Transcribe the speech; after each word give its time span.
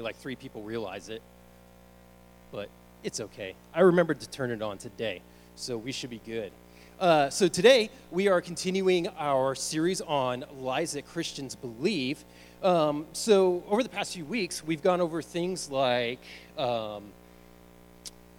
like 0.00 0.16
three 0.16 0.36
people 0.36 0.62
realize 0.62 1.08
it, 1.08 1.22
but 2.52 2.68
it's 3.02 3.20
okay. 3.20 3.54
I 3.74 3.80
remembered 3.80 4.20
to 4.20 4.28
turn 4.28 4.50
it 4.50 4.62
on 4.62 4.78
today, 4.78 5.22
so 5.56 5.76
we 5.76 5.92
should 5.92 6.10
be 6.10 6.20
good. 6.24 6.52
Uh, 7.00 7.30
so 7.30 7.48
today 7.48 7.88
we 8.10 8.28
are 8.28 8.42
continuing 8.42 9.08
our 9.18 9.54
series 9.54 10.02
on 10.02 10.44
lies 10.58 10.92
that 10.92 11.06
Christians 11.06 11.54
believe. 11.54 12.22
Um, 12.62 13.06
so 13.14 13.62
over 13.70 13.82
the 13.82 13.88
past 13.88 14.12
few 14.12 14.26
weeks, 14.26 14.62
we've 14.62 14.82
gone 14.82 15.00
over 15.00 15.22
things 15.22 15.70
like 15.70 16.20
um, 16.58 17.04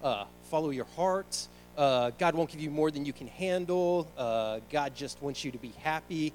uh, 0.04 0.25
follow 0.43 0.70
your 0.70 0.86
heart. 0.96 1.48
Uh, 1.75 2.12
God 2.20 2.36
won't 2.36 2.52
give 2.52 2.62
you 2.62 2.70
more 2.70 2.91
than 2.91 3.04
you 3.04 3.14
can 3.14 3.28
handle. 3.28 4.07
Uh, 4.16 4.59
God 4.70 4.93
just 4.93 5.20
wants 5.23 5.43
you 5.43 5.52
to 5.52 5.57
be 5.57 5.73
happy. 5.82 6.32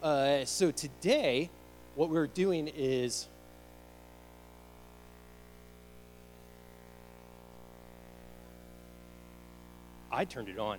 Uh, 0.00 0.44
so 0.44 0.70
today, 0.70 1.50
what 1.96 2.08
we're 2.08 2.28
doing 2.28 2.68
is 2.68 3.26
I 10.14 10.24
turned 10.24 10.48
it 10.48 10.60
on. 10.60 10.78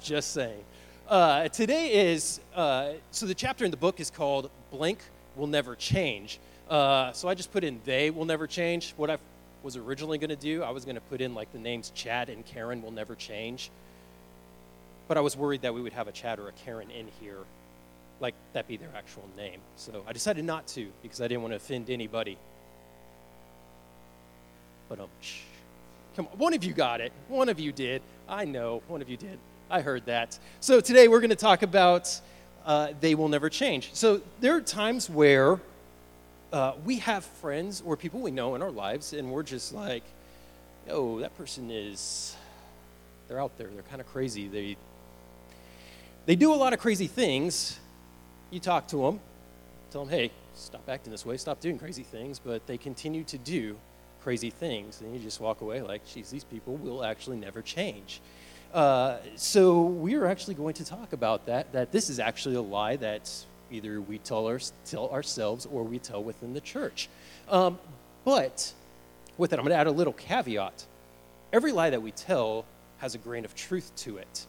Just 0.00 0.32
saying. 0.32 0.64
Uh, 1.08 1.46
today 1.48 2.10
is, 2.10 2.40
uh, 2.56 2.94
so 3.12 3.24
the 3.24 3.34
chapter 3.34 3.64
in 3.64 3.70
the 3.70 3.76
book 3.76 4.00
is 4.00 4.10
called 4.10 4.50
Blank 4.72 4.98
Will 5.36 5.46
Never 5.46 5.76
Change. 5.76 6.40
Uh, 6.68 7.12
so 7.12 7.28
I 7.28 7.34
just 7.34 7.52
put 7.52 7.62
in 7.62 7.80
They 7.84 8.10
Will 8.10 8.24
Never 8.24 8.48
Change. 8.48 8.94
What 8.96 9.10
I 9.10 9.18
was 9.62 9.76
originally 9.76 10.18
going 10.18 10.30
to 10.30 10.36
do, 10.36 10.64
I 10.64 10.70
was 10.70 10.84
going 10.84 10.96
to 10.96 11.00
put 11.02 11.20
in 11.20 11.36
like 11.36 11.52
the 11.52 11.58
names 11.60 11.92
Chad 11.94 12.28
and 12.28 12.44
Karen 12.44 12.82
will 12.82 12.90
never 12.90 13.14
change. 13.14 13.70
But 15.06 15.16
I 15.16 15.20
was 15.20 15.36
worried 15.36 15.62
that 15.62 15.72
we 15.72 15.82
would 15.82 15.92
have 15.92 16.08
a 16.08 16.12
Chad 16.12 16.40
or 16.40 16.48
a 16.48 16.52
Karen 16.52 16.90
in 16.90 17.06
here, 17.20 17.38
like 18.18 18.34
that 18.54 18.66
be 18.66 18.76
their 18.76 18.90
actual 18.96 19.28
name. 19.36 19.60
So 19.76 20.02
I 20.08 20.12
decided 20.12 20.44
not 20.44 20.66
to 20.68 20.90
because 21.00 21.20
I 21.20 21.28
didn't 21.28 21.42
want 21.42 21.52
to 21.52 21.56
offend 21.56 21.90
anybody. 21.90 22.38
But 24.88 24.98
um, 24.98 25.08
shh. 25.20 25.42
Come 26.14 26.28
on, 26.30 26.38
one 26.38 26.52
of 26.52 26.62
you 26.62 26.74
got 26.74 27.00
it. 27.00 27.10
One 27.28 27.48
of 27.48 27.58
you 27.58 27.72
did. 27.72 28.02
I 28.28 28.44
know, 28.44 28.82
one 28.86 29.00
of 29.00 29.08
you 29.08 29.16
did. 29.16 29.38
I 29.70 29.80
heard 29.80 30.04
that. 30.06 30.38
So 30.60 30.80
today 30.80 31.08
we're 31.08 31.20
going 31.20 31.30
to 31.30 31.36
talk 31.36 31.62
about 31.62 32.20
uh, 32.66 32.88
they 33.00 33.14
will 33.14 33.28
never 33.28 33.48
change. 33.48 33.90
So 33.94 34.20
there 34.40 34.54
are 34.54 34.60
times 34.60 35.08
where 35.08 35.58
uh, 36.52 36.74
we 36.84 36.98
have 36.98 37.24
friends 37.24 37.82
or 37.84 37.96
people 37.96 38.20
we 38.20 38.30
know 38.30 38.54
in 38.54 38.60
our 38.60 38.70
lives, 38.70 39.14
and 39.14 39.32
we're 39.32 39.42
just 39.42 39.72
like, 39.72 40.02
oh, 40.90 41.20
that 41.20 41.34
person 41.38 41.70
is, 41.70 42.36
they're 43.28 43.40
out 43.40 43.56
there. 43.56 43.68
They're 43.68 43.82
kind 43.84 44.02
of 44.02 44.06
crazy. 44.06 44.48
They, 44.48 44.76
they 46.26 46.36
do 46.36 46.52
a 46.52 46.56
lot 46.56 46.74
of 46.74 46.78
crazy 46.78 47.06
things. 47.06 47.80
You 48.50 48.60
talk 48.60 48.86
to 48.88 48.98
them, 48.98 49.20
tell 49.90 50.04
them, 50.04 50.10
hey, 50.12 50.30
stop 50.54 50.86
acting 50.88 51.10
this 51.10 51.24
way, 51.24 51.38
stop 51.38 51.58
doing 51.60 51.78
crazy 51.78 52.02
things, 52.02 52.38
but 52.38 52.66
they 52.66 52.76
continue 52.76 53.24
to 53.24 53.38
do 53.38 53.78
crazy 54.22 54.50
things. 54.50 55.00
And 55.00 55.14
you 55.14 55.20
just 55.20 55.40
walk 55.40 55.60
away 55.60 55.82
like, 55.82 56.06
geez, 56.06 56.30
these 56.30 56.44
people 56.44 56.76
will 56.76 57.04
actually 57.04 57.36
never 57.36 57.62
change. 57.62 58.20
Uh, 58.72 59.18
so 59.36 59.82
we're 59.82 60.26
actually 60.26 60.54
going 60.54 60.74
to 60.74 60.84
talk 60.84 61.12
about 61.12 61.46
that, 61.46 61.72
that 61.72 61.92
this 61.92 62.08
is 62.08 62.18
actually 62.18 62.54
a 62.54 62.62
lie 62.62 62.96
that 62.96 63.30
either 63.70 64.00
we 64.00 64.18
tell, 64.18 64.46
our, 64.46 64.60
tell 64.86 65.08
ourselves 65.10 65.66
or 65.66 65.82
we 65.82 65.98
tell 65.98 66.22
within 66.22 66.54
the 66.54 66.60
church. 66.60 67.08
Um, 67.48 67.78
but 68.24 68.72
with 69.36 69.50
that, 69.50 69.58
I'm 69.58 69.64
going 69.64 69.74
to 69.74 69.80
add 69.80 69.86
a 69.86 69.92
little 69.92 70.12
caveat. 70.12 70.84
Every 71.52 71.72
lie 71.72 71.90
that 71.90 72.00
we 72.00 72.12
tell 72.12 72.64
has 72.98 73.14
a 73.14 73.18
grain 73.18 73.44
of 73.44 73.54
truth 73.54 73.92
to 73.96 74.16
it. 74.18 74.46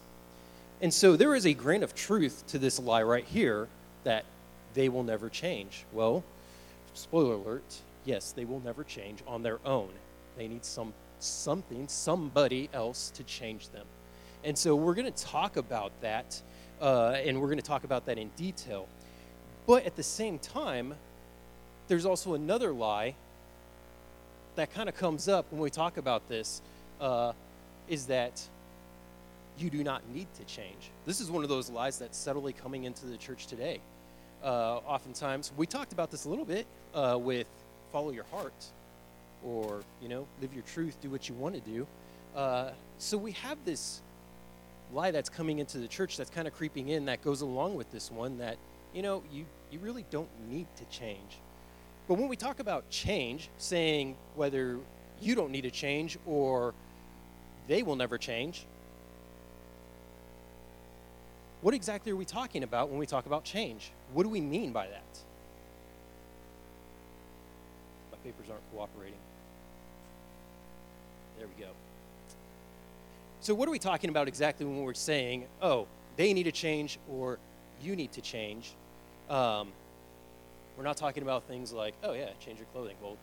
And 0.82 0.94
so 0.94 1.16
there 1.16 1.36
is 1.36 1.46
a 1.46 1.54
grain 1.54 1.84
of 1.84 1.96
truth 1.96 2.44
to 2.48 2.60
this 2.60 2.80
lie 2.80 3.04
right 3.04 3.26
here 3.26 3.68
that 4.04 4.26
they 4.74 4.90
will 4.90 5.04
never 5.04 5.30
change. 5.30 5.86
Well, 5.92 6.24
spoiler 6.94 7.36
alert, 7.36 7.82
yes, 8.06 8.32
they 8.32 8.46
will 8.46 8.60
never 8.62 8.84
change 8.84 9.20
on 9.28 9.44
their 9.44 9.60
own. 9.66 9.90
They 10.38 10.48
need 10.48 10.66
some 10.66 10.94
something, 11.20 11.88
somebody 11.88 12.70
else 12.74 13.10
to 13.12 13.24
change 13.24 13.70
them. 13.70 13.86
And 14.44 14.58
so 14.58 14.76
we're 14.76 14.94
going 14.94 15.12
to 15.12 15.24
talk 15.24 15.58
about 15.58 15.92
that, 16.02 16.42
uh, 16.82 17.16
and 17.26 17.40
we're 17.40 17.48
going 17.48 17.60
to 17.60 17.66
talk 17.66 17.84
about 17.86 18.06
that 18.08 18.18
in 18.18 18.30
detail. 18.36 18.88
But 19.66 19.86
at 19.86 19.96
the 19.96 20.04
same 20.04 20.38
time, 20.38 20.96
there's 21.88 22.06
also 22.06 22.34
another 22.34 22.74
lie 22.74 23.16
that 24.56 24.74
kind 24.74 24.90
of 24.90 24.96
comes 24.96 25.28
up 25.28 25.46
when 25.50 25.62
we 25.62 25.70
talk 25.70 25.98
about 25.98 26.28
this 26.28 26.62
uh, 27.00 27.32
is 27.88 28.08
that 28.08 28.42
you 29.58 29.70
do 29.70 29.84
not 29.84 30.02
need 30.14 30.28
to 30.36 30.44
change. 30.44 30.92
This 31.06 31.22
is 31.22 31.32
one 31.32 31.44
of 31.44 31.50
those 31.50 31.70
lies 31.70 31.98
that's 32.00 32.18
subtly 32.18 32.54
coming 32.54 32.84
into 32.84 33.06
the 33.06 33.18
church 33.18 33.48
today. 33.48 33.80
Uh, 34.44 34.78
oftentimes, 34.80 35.52
we 35.56 35.66
talked 35.66 35.94
about 35.94 36.12
this 36.12 36.26
a 36.26 36.30
little 36.30 36.46
bit 36.46 36.68
uh, 36.94 37.18
with 37.20 37.48
follow 37.92 38.12
your 38.12 38.26
heart 38.26 38.54
or, 39.46 39.82
you 40.02 40.10
know, 40.10 40.26
live 40.42 40.54
your 40.54 40.64
truth, 40.64 40.98
do 41.02 41.10
what 41.10 41.28
you 41.28 41.36
want 41.36 41.54
to 41.56 41.62
do. 41.62 41.88
Uh, 42.36 42.72
so 42.98 43.18
we 43.18 43.32
have 43.34 43.58
this 43.66 44.02
lie 44.94 45.12
that's 45.12 45.30
coming 45.30 45.60
into 45.60 45.78
the 45.78 45.88
church 45.88 46.18
that's 46.18 46.30
kind 46.30 46.48
of 46.48 46.54
creeping 46.54 46.90
in 46.90 47.06
that 47.06 47.22
goes 47.24 47.42
along 47.42 47.76
with 47.76 47.92
this 47.92 48.12
one 48.12 48.38
that, 48.38 48.58
you 48.94 49.02
know, 49.02 49.24
you, 49.32 49.46
you 49.72 49.80
really 49.80 50.06
don't 50.10 50.30
need 50.50 50.68
to 50.78 50.86
change. 50.86 51.40
But 52.08 52.16
when 52.16 52.28
we 52.28 52.36
talk 52.36 52.60
about 52.60 52.90
change, 52.90 53.50
saying 53.58 54.16
whether 54.36 54.78
you 55.22 55.36
don't 55.36 55.52
need 55.52 55.62
to 55.62 55.72
change 55.72 56.18
or 56.26 56.74
they 57.68 57.84
will 57.84 57.96
never 57.96 58.18
change, 58.18 58.66
what 61.62 61.74
exactly 61.74 62.12
are 62.12 62.16
we 62.16 62.26
talking 62.26 62.64
about 62.64 62.90
when 62.90 63.00
we 63.00 63.06
talk 63.06 63.26
about 63.26 63.46
change? 63.46 63.92
What 64.14 64.24
do 64.24 64.30
we 64.30 64.42
mean 64.42 64.74
by 64.74 64.88
that? 64.88 65.04
Papers 68.24 68.48
aren't 68.50 68.64
cooperating. 68.72 69.20
There 71.38 71.48
we 71.48 71.64
go. 71.64 71.72
So, 73.42 73.54
what 73.54 73.68
are 73.68 73.72
we 73.72 73.80
talking 73.80 74.10
about 74.10 74.28
exactly 74.28 74.66
when 74.66 74.84
we're 74.84 74.94
saying, 74.94 75.46
oh, 75.62 75.88
they 76.16 76.34
need 76.34 76.44
to 76.44 76.52
change 76.52 76.98
or 77.10 77.40
you 77.82 77.96
need 77.96 78.14
to 78.14 78.22
change? 78.22 78.74
Um, 79.30 79.70
we're 80.78 80.84
not 80.84 80.98
talking 80.98 81.24
about 81.24 81.44
things 81.44 81.74
like, 81.74 81.94
oh, 82.04 82.14
yeah, 82.14 82.30
change 82.40 82.60
your 82.60 82.68
clothing. 82.74 82.96
Well, 83.02 83.18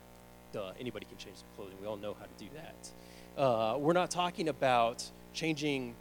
duh, 0.53 0.73
anybody 0.79 1.07
can 1.07 1.17
change 1.17 1.37
their 1.37 1.57
clothing. 1.57 1.77
We 1.81 1.87
all 1.87 1.97
know 1.97 2.15
how 2.19 2.27
to 2.27 2.45
do 2.45 2.51
that. 2.55 3.41
Uh, 3.41 3.79
we're 3.79 3.93
not 3.93 4.11
talking 4.11 4.49
about 4.49 5.09
changing 5.33 5.95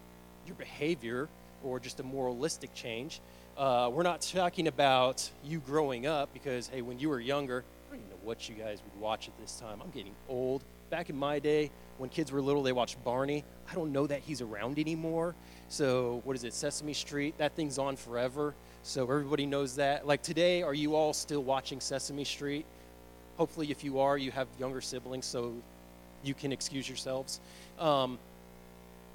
your 0.46 0.56
behavior 0.56 1.30
or 1.64 1.80
just 1.80 2.00
a 2.00 2.04
moralistic 2.04 2.74
change. 2.74 3.22
Uh, 3.58 3.90
we're 3.92 4.04
not 4.04 4.22
talking 4.22 4.68
about 4.68 5.30
you 5.44 5.60
growing 5.60 6.08
up 6.08 6.34
because, 6.34 6.68
hey, 6.68 6.82
when 6.82 7.00
you 7.00 7.10
were 7.10 7.20
younger, 7.20 7.64
what 8.30 8.48
you 8.48 8.54
guys 8.54 8.80
would 8.84 9.02
watch 9.02 9.28
at 9.28 9.36
this 9.40 9.60
time. 9.60 9.82
I'm 9.84 9.90
getting 9.90 10.14
old. 10.30 10.64
Back 10.92 11.10
in 11.10 11.18
my 11.18 11.40
day, 11.40 11.72
when 11.98 12.12
kids 12.12 12.32
were 12.32 12.44
little, 12.44 12.62
they 12.62 12.72
watched 12.72 13.04
Barney. 13.04 13.44
I 13.72 13.74
don't 13.74 13.92
know 13.92 14.06
that 14.06 14.20
he's 14.20 14.40
around 14.40 14.78
anymore. 14.78 15.34
So, 15.68 16.22
what 16.26 16.36
is 16.36 16.44
it, 16.44 16.54
Sesame 16.54 16.94
Street? 16.94 17.36
That 17.40 17.56
thing's 17.56 17.80
on 17.80 17.96
forever. 17.96 18.54
So, 18.84 19.02
everybody 19.02 19.48
knows 19.48 19.78
that. 19.78 20.06
Like 20.06 20.22
today, 20.22 20.62
are 20.62 20.76
you 20.76 20.96
all 20.96 21.12
still 21.12 21.42
watching 21.42 21.82
Sesame 21.82 22.24
Street? 22.24 22.68
Hopefully, 23.38 23.72
if 23.72 23.84
you 23.84 23.98
are, 24.00 24.16
you 24.16 24.30
have 24.30 24.48
younger 24.60 24.80
siblings, 24.80 25.26
so 25.26 25.56
you 26.24 26.36
can 26.36 26.52
excuse 26.52 26.88
yourselves. 26.88 27.40
Um, 27.80 28.20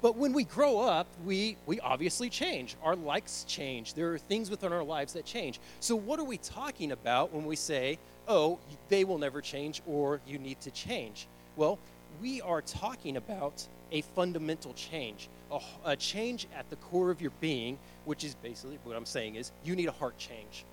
but 0.01 0.17
when 0.17 0.33
we 0.33 0.43
grow 0.43 0.81
up, 0.81 1.07
we, 1.23 1.55
we 1.65 1.79
obviously 1.79 2.29
change. 2.29 2.75
Our 2.83 2.97
likes 2.97 3.45
change. 3.47 3.93
There 3.93 4.13
are 4.13 4.17
things 4.17 4.49
within 4.49 4.73
our 4.73 4.83
lives 4.83 5.13
that 5.13 5.23
change. 5.23 5.61
So, 5.79 5.95
what 5.95 6.19
are 6.19 6.25
we 6.25 6.37
talking 6.37 6.91
about 6.91 7.31
when 7.31 7.45
we 7.45 7.55
say, 7.55 7.97
oh, 8.27 8.59
they 8.89 9.03
will 9.03 9.17
never 9.17 9.41
change 9.41 9.81
or 9.85 10.21
you 10.27 10.37
need 10.37 10.59
to 10.61 10.71
change. 10.71 11.27
Well, 11.55 11.79
we 12.21 12.41
are 12.41 12.61
talking 12.61 13.17
about 13.17 13.65
a 13.91 14.01
fundamental 14.01 14.73
change, 14.73 15.29
a, 15.51 15.59
a, 15.83 15.95
change 15.95 16.47
at 16.55 16.69
the 16.69 16.75
core 16.77 17.11
of 17.11 17.21
your 17.21 17.31
being, 17.39 17.77
which 18.05 18.23
is 18.23 18.35
basically 18.35 18.79
what 18.83 18.95
I'm 18.95 19.05
saying 19.05 19.35
is 19.35 19.51
you 19.63 19.75
need 19.75 19.87
a 19.87 19.93
heart 19.93 20.17
change. 20.17 20.65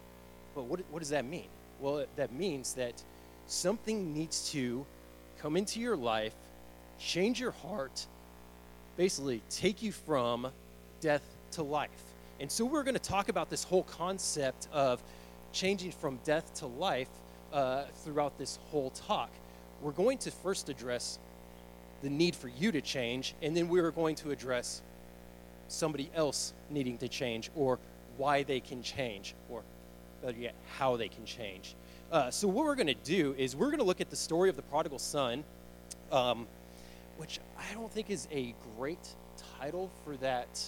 But 0.55 0.65
what, 0.65 0.81
what 0.91 1.01
does 1.01 1.11
that 1.11 1.25
mean? 1.25 1.49
Well, 1.81 2.07
that 2.17 2.33
means 2.33 2.75
that 2.75 3.03
something 3.47 4.15
needs 4.15 4.51
to 4.53 4.87
come 5.38 5.56
into 5.56 5.81
your 5.81 5.97
life, 5.97 6.35
change 6.99 7.41
your 7.41 7.50
heart, 7.50 8.06
basically 8.97 9.43
take 9.50 9.82
you 9.82 9.93
from 9.93 10.49
death 11.00 11.23
to 11.53 11.62
life. 11.62 11.91
And 12.41 12.50
so 12.50 12.65
we're 12.65 12.82
going 12.82 12.94
to 12.94 13.00
talk 13.00 13.29
about 13.29 13.50
this 13.50 13.65
whole 13.65 13.82
concept 13.85 14.69
of 14.73 15.03
changing 15.53 15.93
from 15.93 16.19
death 16.25 16.55
to 16.55 16.67
life 16.67 17.09
uh, 17.52 17.84
throughout 18.04 18.38
this 18.38 18.58
whole 18.70 18.90
talk. 18.90 19.31
We're 19.81 19.93
going 19.93 20.19
to 20.19 20.31
first 20.31 20.69
address 20.69 21.19
the 22.02 22.10
need 22.10 22.34
for 22.34 22.49
you 22.49 22.72
to 22.72 22.81
change, 22.81 23.34
and 23.43 23.56
then 23.56 23.69
we're 23.69 23.90
going 23.90 24.16
to 24.16 24.31
address 24.31 24.82
somebody 25.69 26.10
else 26.14 26.52
needing 26.70 26.99
to 26.99 27.08
change 27.08 27.50
or 27.54 27.78
why 28.16 28.43
they 28.43 28.60
can 28.60 28.82
change 28.82 29.34
or 29.49 29.62
better 30.22 30.38
yet, 30.38 30.54
how 30.78 30.96
they 30.96 31.08
can 31.08 31.25
change. 31.25 31.75
Uh, 32.10 32.31
so, 32.31 32.46
what 32.46 32.64
we're 32.64 32.75
going 32.75 32.87
to 32.87 32.94
do 32.94 33.34
is 33.38 33.56
we're 33.56 33.66
going 33.66 33.78
to 33.78 33.84
look 33.84 34.00
at 34.00 34.10
the 34.10 34.16
story 34.16 34.50
of 34.50 34.56
the 34.56 34.62
prodigal 34.62 34.99
son, 34.99 35.44
um, 36.10 36.46
which 37.16 37.40
I 37.58 37.75
don't 37.75 37.90
think 37.90 38.10
is 38.10 38.28
a 38.31 38.54
great 38.76 39.08
title 39.58 39.90
for 40.04 40.16
that 40.19 40.62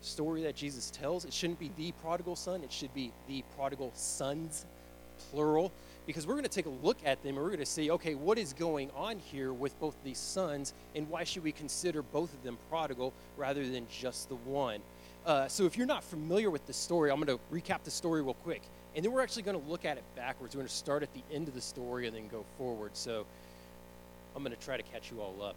story 0.00 0.42
that 0.42 0.54
Jesus 0.54 0.90
tells. 0.90 1.24
It 1.24 1.32
shouldn't 1.32 1.58
be 1.58 1.70
the 1.76 1.92
prodigal 2.02 2.36
son, 2.36 2.62
it 2.62 2.72
should 2.72 2.94
be 2.94 3.12
the 3.26 3.42
prodigal 3.56 3.92
sons 3.94 4.64
plural, 5.30 5.72
because 6.06 6.26
we're 6.26 6.34
going 6.34 6.44
to 6.44 6.48
take 6.48 6.66
a 6.66 6.86
look 6.86 6.98
at 7.04 7.22
them 7.22 7.34
and 7.34 7.38
we're 7.38 7.50
going 7.50 7.58
to 7.58 7.66
see, 7.66 7.90
okay, 7.90 8.14
what 8.14 8.38
is 8.38 8.52
going 8.52 8.90
on 8.96 9.18
here 9.18 9.52
with 9.52 9.78
both 9.78 9.94
these 10.04 10.18
sons, 10.18 10.72
and 10.94 11.08
why 11.10 11.24
should 11.24 11.44
we 11.44 11.52
consider 11.52 12.02
both 12.02 12.32
of 12.32 12.42
them 12.42 12.56
prodigal 12.70 13.12
rather 13.36 13.68
than 13.68 13.86
just 13.90 14.28
the 14.28 14.36
one? 14.36 14.80
Uh, 15.26 15.46
so 15.46 15.64
if 15.64 15.76
you're 15.76 15.86
not 15.86 16.02
familiar 16.02 16.50
with 16.50 16.66
the 16.66 16.72
story, 16.72 17.10
I'm 17.10 17.20
going 17.20 17.38
to 17.38 17.44
recap 17.54 17.82
the 17.84 17.90
story 17.90 18.22
real 18.22 18.34
quick. 18.34 18.62
And 18.96 19.04
then 19.04 19.12
we're 19.12 19.22
actually 19.22 19.42
going 19.42 19.60
to 19.60 19.70
look 19.70 19.84
at 19.84 19.98
it 19.98 20.04
backwards. 20.16 20.54
We're 20.54 20.60
going 20.60 20.68
to 20.68 20.74
start 20.74 21.02
at 21.02 21.12
the 21.12 21.22
end 21.30 21.48
of 21.48 21.54
the 21.54 21.60
story 21.60 22.06
and 22.06 22.16
then 22.16 22.28
go 22.28 22.44
forward. 22.56 22.92
So 22.94 23.26
I'm 24.34 24.42
going 24.42 24.56
to 24.56 24.64
try 24.64 24.78
to 24.78 24.82
catch 24.82 25.10
you 25.10 25.20
all 25.20 25.34
up 25.42 25.56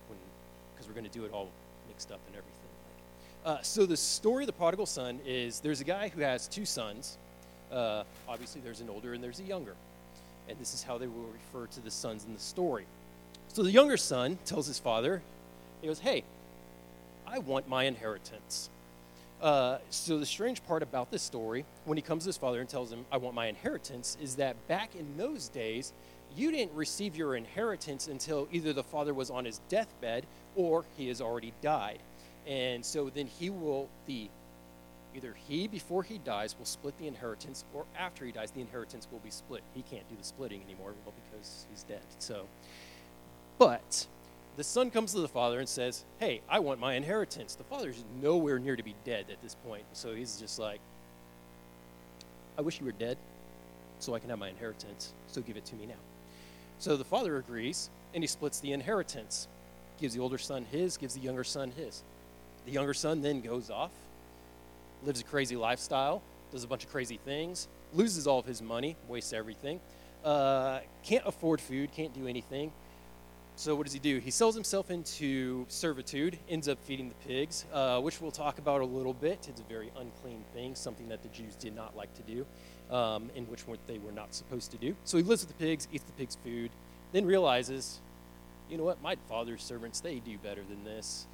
because 0.74 0.88
we're 0.88 0.94
going 0.94 1.10
to 1.10 1.18
do 1.18 1.24
it 1.24 1.31
all 1.31 1.50
mixed 1.88 2.12
up 2.12 2.19
and 2.28 2.36
everything. 2.36 2.58
Uh, 3.46 3.62
so 3.62 3.86
the 3.86 3.98
story 3.98 4.44
of 4.44 4.48
the 4.48 4.54
prodigal 4.54 4.86
son 4.86 5.19
is 5.25 5.62
there's 5.62 5.81
a 5.81 5.86
guy 5.86 6.10
who 6.10 6.22
has 6.22 6.48
two 6.48 6.66
sons. 6.66 7.18
Uh, 7.71 8.03
obviously, 8.27 8.62
there's 8.62 8.81
an 8.81 8.89
older 8.89 9.13
and 9.13 9.23
there's 9.23 9.39
a 9.39 9.44
younger. 9.44 9.75
And 10.50 10.59
this 10.59 10.73
is 10.73 10.83
how 10.83 10.97
they 10.97 11.07
will 11.07 11.29
refer 11.31 11.68
to 11.68 11.79
the 11.79 11.91
sons 11.91 12.25
in 12.25 12.33
the 12.33 12.39
story. 12.39 12.85
So 13.47 13.63
the 13.63 13.71
younger 13.71 13.97
son 13.97 14.38
tells 14.45 14.68
his 14.68 14.79
father, 14.79 15.21
he 15.81 15.88
goes, 15.88 16.00
Hey, 16.00 16.23
I 17.25 17.39
want 17.39 17.68
my 17.68 17.85
inheritance. 17.85 18.69
Uh, 19.41 19.79
so 19.89 20.19
the 20.19 20.25
strange 20.25 20.63
part 20.65 20.83
about 20.83 21.09
this 21.09 21.23
story, 21.23 21.65
when 21.85 21.97
he 21.97 22.01
comes 22.01 22.23
to 22.23 22.29
his 22.29 22.38
father 22.38 22.59
and 22.59 22.69
tells 22.69 22.91
him, 22.91 23.06
I 23.12 23.18
want 23.18 23.33
my 23.33 23.47
inheritance, 23.47 24.17
is 24.21 24.35
that 24.35 24.56
back 24.67 24.95
in 24.95 25.17
those 25.17 25.47
days, 25.47 25.94
you 26.35 26.51
didn't 26.51 26.74
receive 26.74 27.15
your 27.15 27.35
inheritance 27.35 28.07
until 28.07 28.47
either 28.51 28.71
the 28.71 28.83
father 28.83 29.13
was 29.13 29.31
on 29.31 29.45
his 29.45 29.59
deathbed 29.67 30.25
or 30.56 30.85
he 30.95 31.07
has 31.07 31.21
already 31.21 31.53
died. 31.62 32.00
And 32.47 32.85
so 32.85 33.09
then 33.09 33.27
he 33.27 33.50
will, 33.50 33.89
the 34.06 34.29
either 35.16 35.36
he 35.48 35.68
before 35.68 36.04
he 36.04 36.18
dies 36.18 36.56
will 36.58 36.66
split 36.66 36.98
the 36.98 37.08
inheritance, 37.08 37.66
or 37.74 37.86
after 37.98 38.25
he 38.25 38.31
dies, 38.31 38.52
the 38.52 38.62
inheritance 38.62 39.08
will 39.12 39.19
be 39.19 39.30
split. 39.30 39.62
He 39.74 39.81
can't 39.81 40.08
do 40.10 40.16
the 40.16 40.24
splitting 40.24 40.62
anymore, 40.63 40.94
well, 41.06 41.13
because 41.30 41.66
he's 41.69 41.84
dead. 41.84 42.02
So, 42.19 42.48
but 43.58 44.08
the 44.58 44.63
son 44.63 44.92
comes 44.92 45.13
to 45.13 45.19
the 45.19 45.28
father 45.28 45.60
and 45.60 45.68
says, 45.68 46.04
Hey, 46.19 46.42
I 46.50 46.60
want 46.60 46.80
my 46.80 46.96
inheritance. 46.96 47.56
The 47.56 47.63
father's 47.63 48.04
nowhere 48.22 48.60
near 48.60 48.75
to 48.75 48.84
be 48.84 48.96
dead 49.06 49.25
at 49.31 49.42
this 49.42 49.56
point. 49.56 49.84
So 49.94 50.13
he's 50.13 50.38
just 50.38 50.60
like, 50.60 50.80
I 52.58 52.62
wish 52.62 52.80
you 52.80 52.86
were 52.86 52.92
dead 52.92 53.18
so 54.00 54.13
I 54.13 54.19
can 54.19 54.30
have 54.30 54.40
my 54.40 54.50
inheritance. 54.50 55.13
So 55.28 55.42
give 55.42 55.58
it 55.58 55.66
to 55.66 55.75
me 55.75 55.86
now. 55.86 55.94
So 56.80 56.98
the 56.98 57.04
father 57.04 57.38
agrees 57.38 57.90
and 58.13 58.24
he 58.24 58.28
splits 58.28 58.60
the 58.60 58.74
inheritance. 58.74 59.48
Gives 60.00 60.16
the 60.16 60.19
older 60.22 60.38
son 60.38 60.66
his, 60.72 60.98
gives 60.98 61.13
the 61.13 61.22
younger 61.22 61.44
son 61.44 61.72
his. 61.72 62.04
The 62.66 62.72
younger 62.72 62.94
son 62.94 63.22
then 63.22 63.42
goes 63.42 63.69
off, 63.69 63.92
lives 65.03 65.21
a 65.21 65.24
crazy 65.24 65.56
lifestyle, 65.56 66.21
does 66.51 66.63
a 66.63 66.68
bunch 66.68 66.83
of 66.83 66.92
crazy 66.92 67.19
things, 67.24 67.68
loses 67.94 68.27
all 68.27 68.39
of 68.39 68.45
his 68.45 68.62
money, 68.62 68.95
wastes 69.07 69.33
everything, 69.33 69.80
uh, 70.24 70.80
can't 71.03 71.25
afford 71.25 71.59
food, 71.59 71.92
can't 71.92 72.13
do 72.13 72.27
anything. 72.27 72.71
So, 73.56 73.75
what 73.75 73.83
does 73.83 73.94
he 73.94 74.00
do? 74.00 74.18
He 74.19 74.31
sells 74.31 74.56
himself 74.56 74.89
into 74.89 75.65
servitude, 75.68 76.39
ends 76.50 76.68
up 76.68 76.80
feeding 76.83 77.09
the 77.09 77.27
pigs, 77.27 77.65
uh, 77.74 78.00
which 78.00 78.21
we'll 78.21 78.31
talk 78.31 78.57
about 78.57 78.81
a 78.81 78.86
little 78.86 79.13
bit. 79.13 79.48
It's 79.50 79.62
a 79.62 79.63
very 79.65 79.92
unclean 80.00 80.44
thing, 80.53 80.74
something 80.74 81.09
that 81.09 81.21
the 81.21 81.30
Jews 81.30 81.56
did 81.56 81.75
not 81.75 81.95
like 81.95 82.13
to 82.15 82.21
do, 82.24 82.45
um, 82.95 83.30
in 83.36 83.45
which 83.45 83.62
they 83.88 84.00
were 84.00 84.12
not 84.12 84.33
supposed 84.33 84.71
to 84.71 84.77
do. 84.77 84.95
So, 85.03 85.18
he 85.18 85.24
lives 85.24 85.45
with 85.45 85.56
the 85.56 85.63
pigs, 85.63 85.88
eats 85.92 86.03
the 86.06 86.13
pigs' 86.13 86.38
food, 86.44 86.71
then 87.12 87.25
realizes, 87.25 88.00
you 88.69 88.77
know 88.77 88.83
what, 88.83 89.01
my 89.01 89.15
father's 89.27 89.62
servants, 89.62 90.00
they 90.00 90.19
do 90.19 90.38
better 90.38 90.63
than 90.68 90.83
this. 90.83 91.27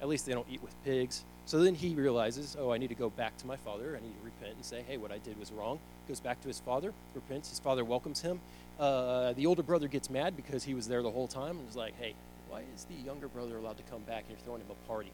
At 0.00 0.08
least 0.08 0.26
they 0.26 0.32
don't 0.32 0.48
eat 0.50 0.62
with 0.62 0.74
pigs. 0.84 1.24
So 1.48 1.60
then 1.60 1.74
he 1.74 1.94
realizes, 1.94 2.58
oh, 2.60 2.72
I 2.72 2.76
need 2.76 2.88
to 2.88 2.94
go 2.94 3.08
back 3.08 3.38
to 3.38 3.46
my 3.46 3.56
father. 3.56 3.96
I 3.96 4.04
need 4.04 4.12
to 4.18 4.22
repent 4.22 4.56
and 4.56 4.62
say, 4.62 4.84
hey, 4.86 4.98
what 4.98 5.10
I 5.10 5.16
did 5.16 5.38
was 5.38 5.50
wrong. 5.50 5.78
Goes 6.06 6.20
back 6.20 6.42
to 6.42 6.48
his 6.48 6.60
father, 6.60 6.92
repents. 7.14 7.48
His 7.48 7.58
father 7.58 7.86
welcomes 7.86 8.20
him. 8.20 8.40
Uh, 8.78 9.32
the 9.32 9.46
older 9.46 9.62
brother 9.62 9.88
gets 9.88 10.10
mad 10.10 10.36
because 10.36 10.64
he 10.64 10.74
was 10.74 10.88
there 10.88 11.02
the 11.02 11.10
whole 11.10 11.26
time 11.26 11.58
and 11.58 11.66
is 11.66 11.74
like, 11.74 11.98
hey, 11.98 12.14
why 12.50 12.64
is 12.76 12.84
the 12.84 13.02
younger 13.02 13.28
brother 13.28 13.56
allowed 13.56 13.78
to 13.78 13.82
come 13.84 14.02
back 14.02 14.24
and 14.28 14.32
you're 14.32 14.44
throwing 14.44 14.60
him 14.60 14.66
a 14.70 14.86
party? 14.86 15.10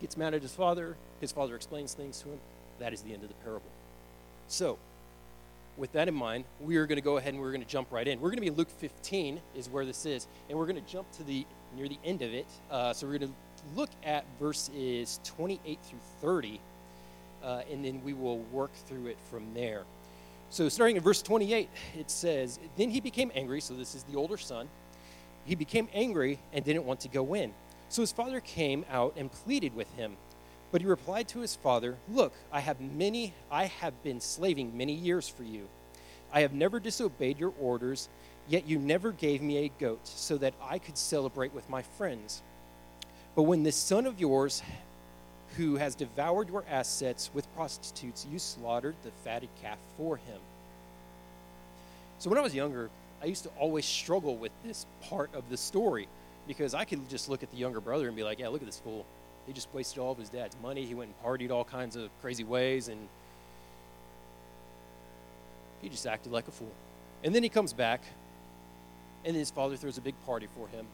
Gets 0.00 0.16
mad 0.16 0.34
at 0.34 0.42
his 0.42 0.56
father. 0.56 0.96
His 1.20 1.30
father 1.30 1.54
explains 1.54 1.94
things 1.94 2.20
to 2.22 2.30
him. 2.30 2.40
That 2.80 2.92
is 2.92 3.02
the 3.02 3.14
end 3.14 3.22
of 3.22 3.28
the 3.28 3.36
parable. 3.44 3.70
So, 4.48 4.76
with 5.76 5.92
that 5.92 6.08
in 6.08 6.14
mind, 6.14 6.46
we 6.60 6.78
are 6.78 6.86
going 6.88 6.96
to 6.96 7.02
go 7.02 7.18
ahead 7.18 7.32
and 7.32 7.40
we're 7.40 7.52
going 7.52 7.62
to 7.62 7.68
jump 7.68 7.92
right 7.92 8.08
in. 8.08 8.20
We're 8.20 8.30
going 8.30 8.42
to 8.44 8.50
be 8.50 8.50
Luke 8.50 8.70
15 8.70 9.40
is 9.54 9.68
where 9.68 9.84
this 9.84 10.04
is, 10.04 10.26
and 10.48 10.58
we're 10.58 10.66
going 10.66 10.82
to 10.82 10.92
jump 10.92 11.12
to 11.12 11.22
the 11.22 11.46
near 11.76 11.88
the 11.88 11.98
end 12.04 12.22
of 12.22 12.34
it. 12.34 12.46
Uh, 12.72 12.92
so 12.92 13.06
we're 13.06 13.18
going 13.18 13.30
to 13.30 13.36
look 13.74 13.90
at 14.04 14.24
verses 14.40 15.20
28 15.24 15.78
through 15.82 15.98
30, 16.20 16.60
uh, 17.42 17.62
and 17.70 17.84
then 17.84 18.02
we 18.04 18.12
will 18.12 18.38
work 18.38 18.72
through 18.86 19.06
it 19.06 19.18
from 19.30 19.54
there. 19.54 19.84
So, 20.50 20.68
starting 20.68 20.96
in 20.96 21.02
verse 21.02 21.22
28, 21.22 21.68
it 21.98 22.10
says, 22.10 22.58
Then 22.76 22.90
he 22.90 23.00
became 23.00 23.32
angry. 23.34 23.60
So, 23.60 23.74
this 23.74 23.94
is 23.94 24.02
the 24.04 24.16
older 24.16 24.36
son. 24.36 24.68
He 25.44 25.54
became 25.54 25.88
angry 25.94 26.38
and 26.52 26.64
didn't 26.64 26.84
want 26.84 27.00
to 27.00 27.08
go 27.08 27.34
in. 27.34 27.52
So, 27.88 28.02
his 28.02 28.12
father 28.12 28.40
came 28.40 28.84
out 28.90 29.14
and 29.16 29.32
pleaded 29.32 29.74
with 29.74 29.90
him. 29.94 30.16
But 30.70 30.80
he 30.80 30.86
replied 30.86 31.28
to 31.28 31.40
his 31.40 31.54
father, 31.54 31.96
Look, 32.08 32.32
I 32.52 32.60
have 32.60 32.80
many, 32.80 33.34
I 33.50 33.64
have 33.66 34.02
been 34.02 34.20
slaving 34.20 34.76
many 34.76 34.94
years 34.94 35.28
for 35.28 35.42
you. 35.42 35.68
I 36.32 36.40
have 36.40 36.54
never 36.54 36.80
disobeyed 36.80 37.38
your 37.38 37.52
orders, 37.60 38.08
yet 38.48 38.66
you 38.66 38.78
never 38.78 39.12
gave 39.12 39.42
me 39.42 39.58
a 39.58 39.72
goat 39.78 40.00
so 40.04 40.38
that 40.38 40.54
I 40.62 40.78
could 40.78 40.96
celebrate 40.96 41.52
with 41.52 41.68
my 41.68 41.82
friends. 41.82 42.42
But 43.34 43.42
when 43.44 43.62
this 43.62 43.76
son 43.76 44.06
of 44.06 44.20
yours, 44.20 44.62
who 45.56 45.76
has 45.76 45.94
devoured 45.94 46.48
your 46.48 46.64
assets 46.68 47.30
with 47.34 47.52
prostitutes, 47.54 48.26
you 48.30 48.38
slaughtered 48.38 48.94
the 49.02 49.10
fatted 49.24 49.48
calf 49.60 49.78
for 49.96 50.16
him. 50.16 50.40
So 52.18 52.30
when 52.30 52.38
I 52.38 52.42
was 52.42 52.54
younger, 52.54 52.90
I 53.22 53.26
used 53.26 53.44
to 53.44 53.50
always 53.58 53.84
struggle 53.84 54.36
with 54.36 54.52
this 54.64 54.86
part 55.02 55.34
of 55.34 55.48
the 55.50 55.56
story 55.56 56.08
because 56.46 56.74
I 56.74 56.84
could 56.84 57.08
just 57.08 57.28
look 57.28 57.42
at 57.42 57.50
the 57.50 57.56
younger 57.56 57.80
brother 57.80 58.06
and 58.06 58.16
be 58.16 58.24
like, 58.24 58.38
yeah, 58.38 58.48
look 58.48 58.62
at 58.62 58.66
this 58.66 58.78
fool. 58.78 59.04
He 59.46 59.52
just 59.52 59.68
wasted 59.72 59.98
all 59.98 60.12
of 60.12 60.18
his 60.18 60.28
dad's 60.28 60.56
money. 60.62 60.84
He 60.84 60.94
went 60.94 61.10
and 61.10 61.24
partied 61.24 61.50
all 61.50 61.64
kinds 61.64 61.96
of 61.96 62.10
crazy 62.20 62.44
ways, 62.44 62.88
and 62.88 63.08
he 65.80 65.88
just 65.88 66.06
acted 66.06 66.32
like 66.32 66.48
a 66.48 66.52
fool. 66.52 66.72
And 67.24 67.34
then 67.34 67.42
he 67.42 67.48
comes 67.48 67.72
back, 67.72 68.02
and 69.24 69.36
his 69.36 69.50
father 69.50 69.76
throws 69.76 69.98
a 69.98 70.00
big 70.00 70.14
party 70.26 70.48
for 70.56 70.68
him, 70.68 70.86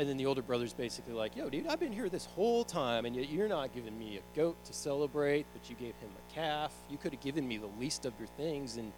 and 0.00 0.08
then 0.08 0.16
the 0.16 0.24
older 0.24 0.40
brother's 0.40 0.72
basically 0.72 1.12
like, 1.12 1.36
yo, 1.36 1.50
dude, 1.50 1.66
I've 1.66 1.78
been 1.78 1.92
here 1.92 2.08
this 2.08 2.24
whole 2.24 2.64
time, 2.64 3.04
and 3.04 3.14
yet 3.14 3.28
you're 3.28 3.48
not 3.48 3.74
giving 3.74 3.98
me 3.98 4.16
a 4.16 4.34
goat 4.34 4.56
to 4.64 4.72
celebrate, 4.72 5.44
but 5.52 5.68
you 5.68 5.76
gave 5.76 5.94
him 5.96 6.08
a 6.16 6.34
calf. 6.34 6.72
You 6.88 6.96
could 6.96 7.12
have 7.12 7.20
given 7.20 7.46
me 7.46 7.58
the 7.58 7.68
least 7.78 8.06
of 8.06 8.14
your 8.18 8.28
things, 8.28 8.78
and 8.78 8.92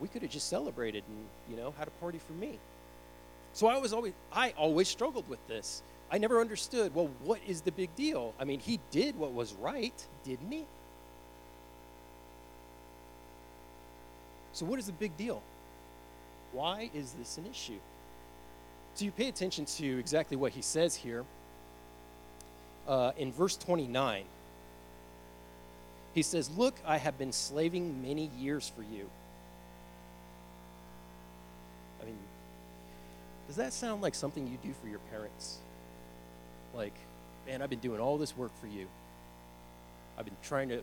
we 0.00 0.08
could 0.08 0.22
have 0.22 0.30
just 0.30 0.48
celebrated 0.48 1.04
and, 1.06 1.26
you 1.50 1.62
know, 1.62 1.74
had 1.78 1.86
a 1.86 1.90
party 1.90 2.18
for 2.18 2.32
me. 2.32 2.58
So 3.52 3.66
I 3.66 3.76
was 3.76 3.92
always, 3.92 4.14
I 4.32 4.54
always 4.56 4.88
struggled 4.88 5.28
with 5.28 5.46
this. 5.48 5.82
I 6.10 6.16
never 6.16 6.40
understood, 6.40 6.94
well, 6.94 7.10
what 7.22 7.40
is 7.46 7.60
the 7.60 7.72
big 7.72 7.94
deal? 7.94 8.32
I 8.40 8.44
mean, 8.44 8.60
he 8.60 8.80
did 8.90 9.16
what 9.16 9.34
was 9.34 9.52
right, 9.52 10.06
didn't 10.24 10.50
he? 10.50 10.64
So, 14.52 14.64
what 14.64 14.78
is 14.78 14.86
the 14.86 14.92
big 14.92 15.14
deal? 15.18 15.42
Why 16.52 16.90
is 16.94 17.12
this 17.12 17.36
an 17.36 17.44
issue? 17.44 17.80
So 19.00 19.06
you 19.06 19.12
pay 19.12 19.28
attention 19.28 19.64
to 19.64 19.98
exactly 19.98 20.36
what 20.36 20.52
he 20.52 20.60
says 20.60 20.94
here. 20.94 21.24
Uh, 22.86 23.12
in 23.16 23.32
verse 23.32 23.56
29, 23.56 24.24
he 26.12 26.20
says, 26.20 26.50
Look, 26.50 26.74
I 26.84 26.98
have 26.98 27.16
been 27.16 27.32
slaving 27.32 28.02
many 28.02 28.30
years 28.38 28.70
for 28.76 28.82
you. 28.82 29.08
I 32.02 32.04
mean, 32.04 32.18
does 33.46 33.56
that 33.56 33.72
sound 33.72 34.02
like 34.02 34.14
something 34.14 34.46
you 34.46 34.58
do 34.62 34.74
for 34.82 34.86
your 34.86 35.00
parents? 35.10 35.60
Like, 36.74 36.92
man, 37.46 37.62
I've 37.62 37.70
been 37.70 37.78
doing 37.78 38.00
all 38.00 38.18
this 38.18 38.36
work 38.36 38.52
for 38.60 38.66
you. 38.66 38.86
I've 40.18 40.26
been 40.26 40.36
trying 40.42 40.68
to 40.68 40.82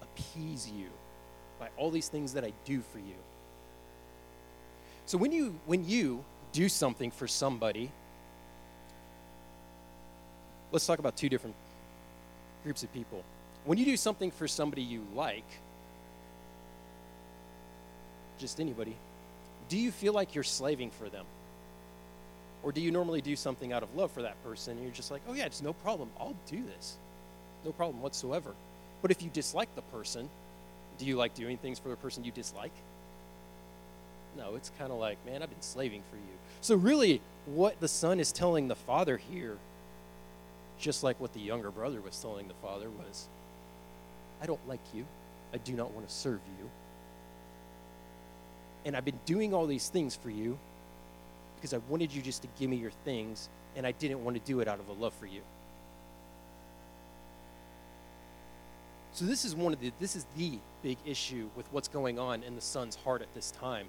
appease 0.00 0.70
you 0.70 0.86
by 1.58 1.70
all 1.76 1.90
these 1.90 2.06
things 2.06 2.34
that 2.34 2.44
I 2.44 2.52
do 2.64 2.82
for 2.92 3.00
you. 3.00 3.16
So 5.06 5.18
when 5.18 5.32
you 5.32 5.54
when 5.66 5.86
you 5.86 6.24
do 6.52 6.68
something 6.68 7.10
for 7.10 7.26
somebody, 7.26 7.90
let's 10.72 10.86
talk 10.86 10.98
about 10.98 11.16
two 11.16 11.28
different 11.28 11.56
groups 12.62 12.82
of 12.82 12.92
people. 12.92 13.22
When 13.64 13.78
you 13.78 13.84
do 13.84 13.96
something 13.96 14.30
for 14.30 14.46
somebody 14.48 14.82
you 14.82 15.06
like, 15.14 15.44
just 18.38 18.60
anybody, 18.60 18.96
do 19.68 19.78
you 19.78 19.90
feel 19.90 20.12
like 20.12 20.34
you're 20.34 20.44
slaving 20.44 20.90
for 20.90 21.08
them? 21.08 21.26
Or 22.62 22.72
do 22.72 22.80
you 22.80 22.90
normally 22.90 23.20
do 23.20 23.36
something 23.36 23.72
out 23.72 23.82
of 23.82 23.94
love 23.94 24.10
for 24.10 24.22
that 24.22 24.42
person 24.42 24.72
and 24.72 24.82
you're 24.82 24.92
just 24.94 25.10
like, 25.10 25.20
oh 25.28 25.34
yeah, 25.34 25.44
it's 25.44 25.62
no 25.62 25.74
problem, 25.74 26.08
I'll 26.18 26.36
do 26.46 26.62
this. 26.64 26.96
No 27.64 27.72
problem 27.72 28.00
whatsoever. 28.00 28.54
But 29.02 29.10
if 29.10 29.22
you 29.22 29.30
dislike 29.30 29.74
the 29.74 29.82
person, 29.82 30.30
do 30.98 31.04
you 31.04 31.16
like 31.16 31.34
doing 31.34 31.58
things 31.58 31.78
for 31.78 31.88
the 31.90 31.96
person 31.96 32.24
you 32.24 32.32
dislike? 32.32 32.72
No, 34.36 34.54
it's 34.56 34.70
kind 34.78 34.90
of 34.90 34.98
like, 34.98 35.24
man, 35.24 35.42
I've 35.42 35.50
been 35.50 35.62
slaving 35.62 36.02
for 36.10 36.16
you. 36.16 36.22
So, 36.60 36.74
really, 36.74 37.20
what 37.46 37.78
the 37.80 37.88
son 37.88 38.18
is 38.20 38.32
telling 38.32 38.68
the 38.68 38.74
father 38.74 39.16
here, 39.16 39.58
just 40.78 41.02
like 41.02 41.20
what 41.20 41.32
the 41.32 41.40
younger 41.40 41.70
brother 41.70 42.00
was 42.00 42.18
telling 42.20 42.48
the 42.48 42.54
father, 42.54 42.88
was, 42.90 43.28
I 44.42 44.46
don't 44.46 44.66
like 44.68 44.80
you. 44.92 45.06
I 45.52 45.58
do 45.58 45.74
not 45.74 45.92
want 45.92 46.08
to 46.08 46.14
serve 46.14 46.40
you. 46.58 46.70
And 48.84 48.96
I've 48.96 49.04
been 49.04 49.20
doing 49.24 49.54
all 49.54 49.66
these 49.66 49.88
things 49.88 50.16
for 50.16 50.30
you 50.30 50.58
because 51.56 51.72
I 51.72 51.78
wanted 51.88 52.12
you 52.12 52.20
just 52.20 52.42
to 52.42 52.48
give 52.58 52.68
me 52.68 52.76
your 52.76 52.90
things, 53.04 53.48
and 53.76 53.86
I 53.86 53.92
didn't 53.92 54.22
want 54.22 54.36
to 54.36 54.42
do 54.44 54.60
it 54.60 54.68
out 54.68 54.80
of 54.80 54.88
a 54.88 54.92
love 54.92 55.14
for 55.14 55.26
you. 55.26 55.40
So 59.14 59.24
this 59.24 59.44
is 59.44 59.54
one 59.54 59.72
of 59.72 59.80
the 59.80 59.92
this 60.00 60.16
is 60.16 60.26
the 60.36 60.58
big 60.82 60.98
issue 61.06 61.48
with 61.56 61.72
what's 61.72 61.86
going 61.86 62.18
on 62.18 62.42
in 62.42 62.56
the 62.56 62.60
son's 62.60 62.96
heart 62.96 63.22
at 63.22 63.32
this 63.32 63.52
time. 63.52 63.86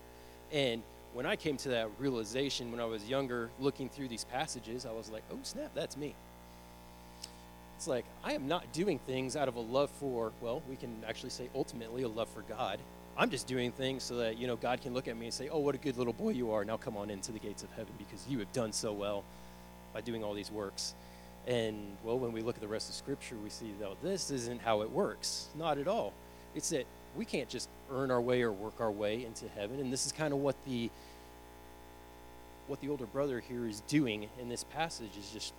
And 0.52 0.84
when 1.14 1.25
I 1.25 1.36
came 1.36 1.58
to 1.58 1.70
that 1.70 1.90
realization 2.00 2.72
when 2.72 2.80
I 2.80 2.86
was 2.86 3.08
younger, 3.08 3.50
looking 3.60 3.90
through 3.90 4.10
these 4.10 4.25
passages, 4.25 4.86
I 4.86 4.92
was 4.92 5.10
like, 5.10 5.24
oh 5.32 5.38
snap, 5.44 5.72
that's 5.74 5.98
me. 5.98 6.14
It's 7.78 7.88
like, 7.88 8.06
I 8.24 8.34
am 8.34 8.48
not 8.48 8.72
doing 8.72 9.00
things 9.00 9.36
out 9.36 9.48
of 9.48 9.56
a 9.56 9.60
love 9.60 9.90
for, 9.92 10.32
well, 10.42 10.62
we 10.70 10.75
can 10.75 11.04
actually 11.08 11.30
say 11.30 11.50
ultimately 11.54 12.04
a 12.04 12.08
love 12.08 12.30
for 12.30 12.42
God. 12.42 12.80
I'm 13.18 13.30
just 13.30 13.48
doing 13.48 13.72
things 13.72 14.04
so 14.04 14.18
that, 14.18 14.38
you 14.38 14.48
know, 14.48 14.56
God 14.56 14.82
can 14.82 14.94
look 14.94 15.08
at 15.08 15.18
me 15.18 15.25
and 15.25 15.34
say, 15.34 15.50
oh, 15.50 15.60
what 15.60 15.75
a 15.75 15.78
good 15.78 15.98
little 15.98 16.14
boy 16.14 16.32
you 16.32 16.52
are. 16.52 16.66
Now 16.66 16.78
come 16.78 16.98
on 16.98 17.10
into 17.10 17.32
the 17.32 17.40
gates 17.40 17.64
of 17.64 17.72
heaven 17.72 17.94
because 17.98 18.25
you 18.28 18.40
have 18.40 18.52
done 18.52 18.74
so 18.74 18.92
well 18.92 19.24
by 19.94 20.02
doing 20.02 20.24
all 20.24 20.34
these 20.34 20.52
works. 20.52 20.96
And, 21.48 21.98
well, 22.04 22.18
when 22.18 22.32
we 22.32 22.42
look 22.42 22.56
at 22.56 22.62
the 22.62 22.68
rest 22.68 22.90
of 22.90 22.96
Scripture, 22.96 23.36
we 23.42 23.50
see, 23.50 23.72
that 23.80 24.02
this 24.02 24.32
isn't 24.32 24.62
how 24.62 24.82
it 24.82 24.92
works. 24.92 25.48
Not 25.56 25.78
at 25.78 25.88
all. 25.88 26.14
It's 26.56 26.70
that 26.70 26.86
we 27.16 27.24
can't 27.24 27.48
just 27.48 27.70
earn 27.92 28.12
our 28.12 28.22
way 28.22 28.42
or 28.42 28.51
work 28.51 28.75
our 28.80 28.92
way 28.92 29.25
into 29.25 29.48
heaven. 29.48 29.80
And 29.80 29.92
this 29.92 30.06
is 30.06 30.12
kind 30.12 30.34
of 30.34 30.39
what 30.39 30.56
the 30.65 30.89
what 32.68 32.82
the 32.82 32.89
older 32.89 33.06
brother 33.06 33.39
here 33.39 33.68
is 33.68 33.82
doing 33.82 34.27
in 34.42 34.50
this 34.50 34.63
passage 34.63 35.12
is 35.20 35.30
just 35.30 35.54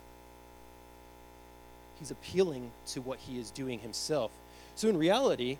he's 1.98 2.10
appealing 2.10 2.72
to 2.86 3.00
what 3.00 3.18
he 3.20 3.38
is 3.38 3.50
doing 3.50 3.78
himself. 3.78 4.32
So 4.74 4.88
in 4.88 4.96
reality, 4.96 5.58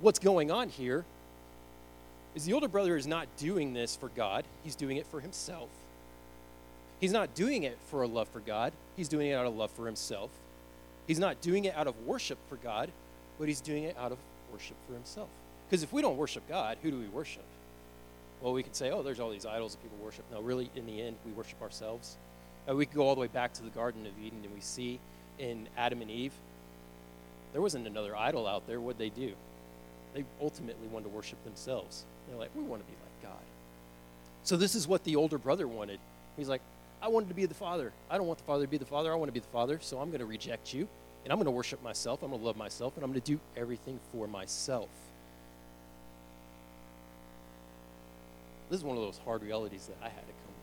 what's 0.00 0.18
going 0.18 0.50
on 0.50 0.68
here 0.68 1.04
is 2.34 2.44
the 2.44 2.52
older 2.52 2.68
brother 2.68 2.96
is 2.96 3.06
not 3.06 3.26
doing 3.36 3.72
this 3.72 3.96
for 3.96 4.08
God, 4.08 4.44
he's 4.62 4.76
doing 4.76 4.96
it 4.96 5.06
for 5.06 5.20
himself. 5.20 5.68
He's 7.00 7.12
not 7.12 7.34
doing 7.34 7.64
it 7.64 7.78
for 7.88 8.02
a 8.02 8.06
love 8.06 8.28
for 8.28 8.40
God, 8.40 8.72
he's 8.96 9.08
doing 9.08 9.28
it 9.28 9.34
out 9.34 9.46
of 9.46 9.56
love 9.56 9.70
for 9.70 9.86
himself. 9.86 10.30
He's 11.06 11.18
not 11.18 11.40
doing 11.40 11.64
it 11.64 11.74
out 11.74 11.88
of 11.88 12.06
worship 12.06 12.38
for 12.48 12.56
God, 12.56 12.90
but 13.38 13.48
he's 13.48 13.60
doing 13.60 13.84
it 13.84 13.96
out 13.98 14.12
of 14.12 14.18
worship 14.52 14.76
for 14.86 14.94
himself. 14.94 15.28
Because 15.72 15.82
if 15.82 15.90
we 15.90 16.02
don't 16.02 16.18
worship 16.18 16.46
God, 16.50 16.76
who 16.82 16.90
do 16.90 16.98
we 16.98 17.06
worship? 17.06 17.44
Well, 18.42 18.52
we 18.52 18.62
could 18.62 18.76
say, 18.76 18.90
oh, 18.90 19.02
there's 19.02 19.18
all 19.18 19.30
these 19.30 19.46
idols 19.46 19.72
that 19.72 19.82
people 19.82 19.96
worship. 20.04 20.26
No, 20.30 20.42
really, 20.42 20.70
in 20.76 20.84
the 20.84 21.00
end, 21.00 21.16
we 21.24 21.32
worship 21.32 21.62
ourselves. 21.62 22.18
Uh, 22.68 22.76
we 22.76 22.84
could 22.84 22.94
go 22.94 23.08
all 23.08 23.14
the 23.14 23.22
way 23.22 23.26
back 23.26 23.54
to 23.54 23.62
the 23.62 23.70
Garden 23.70 24.06
of 24.06 24.12
Eden 24.22 24.40
and 24.44 24.54
we 24.54 24.60
see 24.60 25.00
in 25.38 25.66
Adam 25.78 26.02
and 26.02 26.10
Eve, 26.10 26.34
there 27.54 27.62
wasn't 27.62 27.86
another 27.86 28.14
idol 28.14 28.46
out 28.46 28.66
there. 28.66 28.82
What'd 28.82 28.98
they 28.98 29.08
do? 29.08 29.32
They 30.12 30.26
ultimately 30.42 30.88
wanted 30.88 31.04
to 31.04 31.08
worship 31.08 31.42
themselves. 31.42 32.04
They're 32.28 32.38
like, 32.38 32.50
we 32.54 32.62
want 32.62 32.82
to 32.82 32.86
be 32.86 32.92
like 32.92 33.32
God. 33.32 33.42
So 34.42 34.58
this 34.58 34.74
is 34.74 34.86
what 34.86 35.04
the 35.04 35.16
older 35.16 35.38
brother 35.38 35.66
wanted. 35.66 36.00
He's 36.36 36.50
like, 36.50 36.60
I 37.00 37.08
wanted 37.08 37.30
to 37.30 37.34
be 37.34 37.46
the 37.46 37.54
father. 37.54 37.94
I 38.10 38.18
don't 38.18 38.26
want 38.26 38.40
the 38.40 38.44
father 38.44 38.66
to 38.66 38.70
be 38.70 38.76
the 38.76 38.84
father. 38.84 39.10
I 39.10 39.14
want 39.14 39.30
to 39.30 39.32
be 39.32 39.40
the 39.40 39.46
father, 39.46 39.78
so 39.80 40.00
I'm 40.00 40.10
going 40.10 40.20
to 40.20 40.26
reject 40.26 40.74
you, 40.74 40.86
and 41.24 41.32
I'm 41.32 41.38
going 41.38 41.46
to 41.46 41.50
worship 41.50 41.82
myself. 41.82 42.22
I'm 42.22 42.28
going 42.28 42.42
to 42.42 42.46
love 42.46 42.58
myself, 42.58 42.94
and 42.96 43.04
I'm 43.04 43.10
going 43.10 43.22
to 43.22 43.32
do 43.32 43.40
everything 43.56 43.98
for 44.12 44.28
myself. 44.28 44.90
This 48.72 48.78
is 48.78 48.84
one 48.86 48.96
of 48.96 49.02
those 49.02 49.20
hard 49.26 49.42
realities 49.42 49.86
that 49.88 49.98
I 50.00 50.08
had 50.08 50.26
to 50.26 50.32
come, 50.32 50.54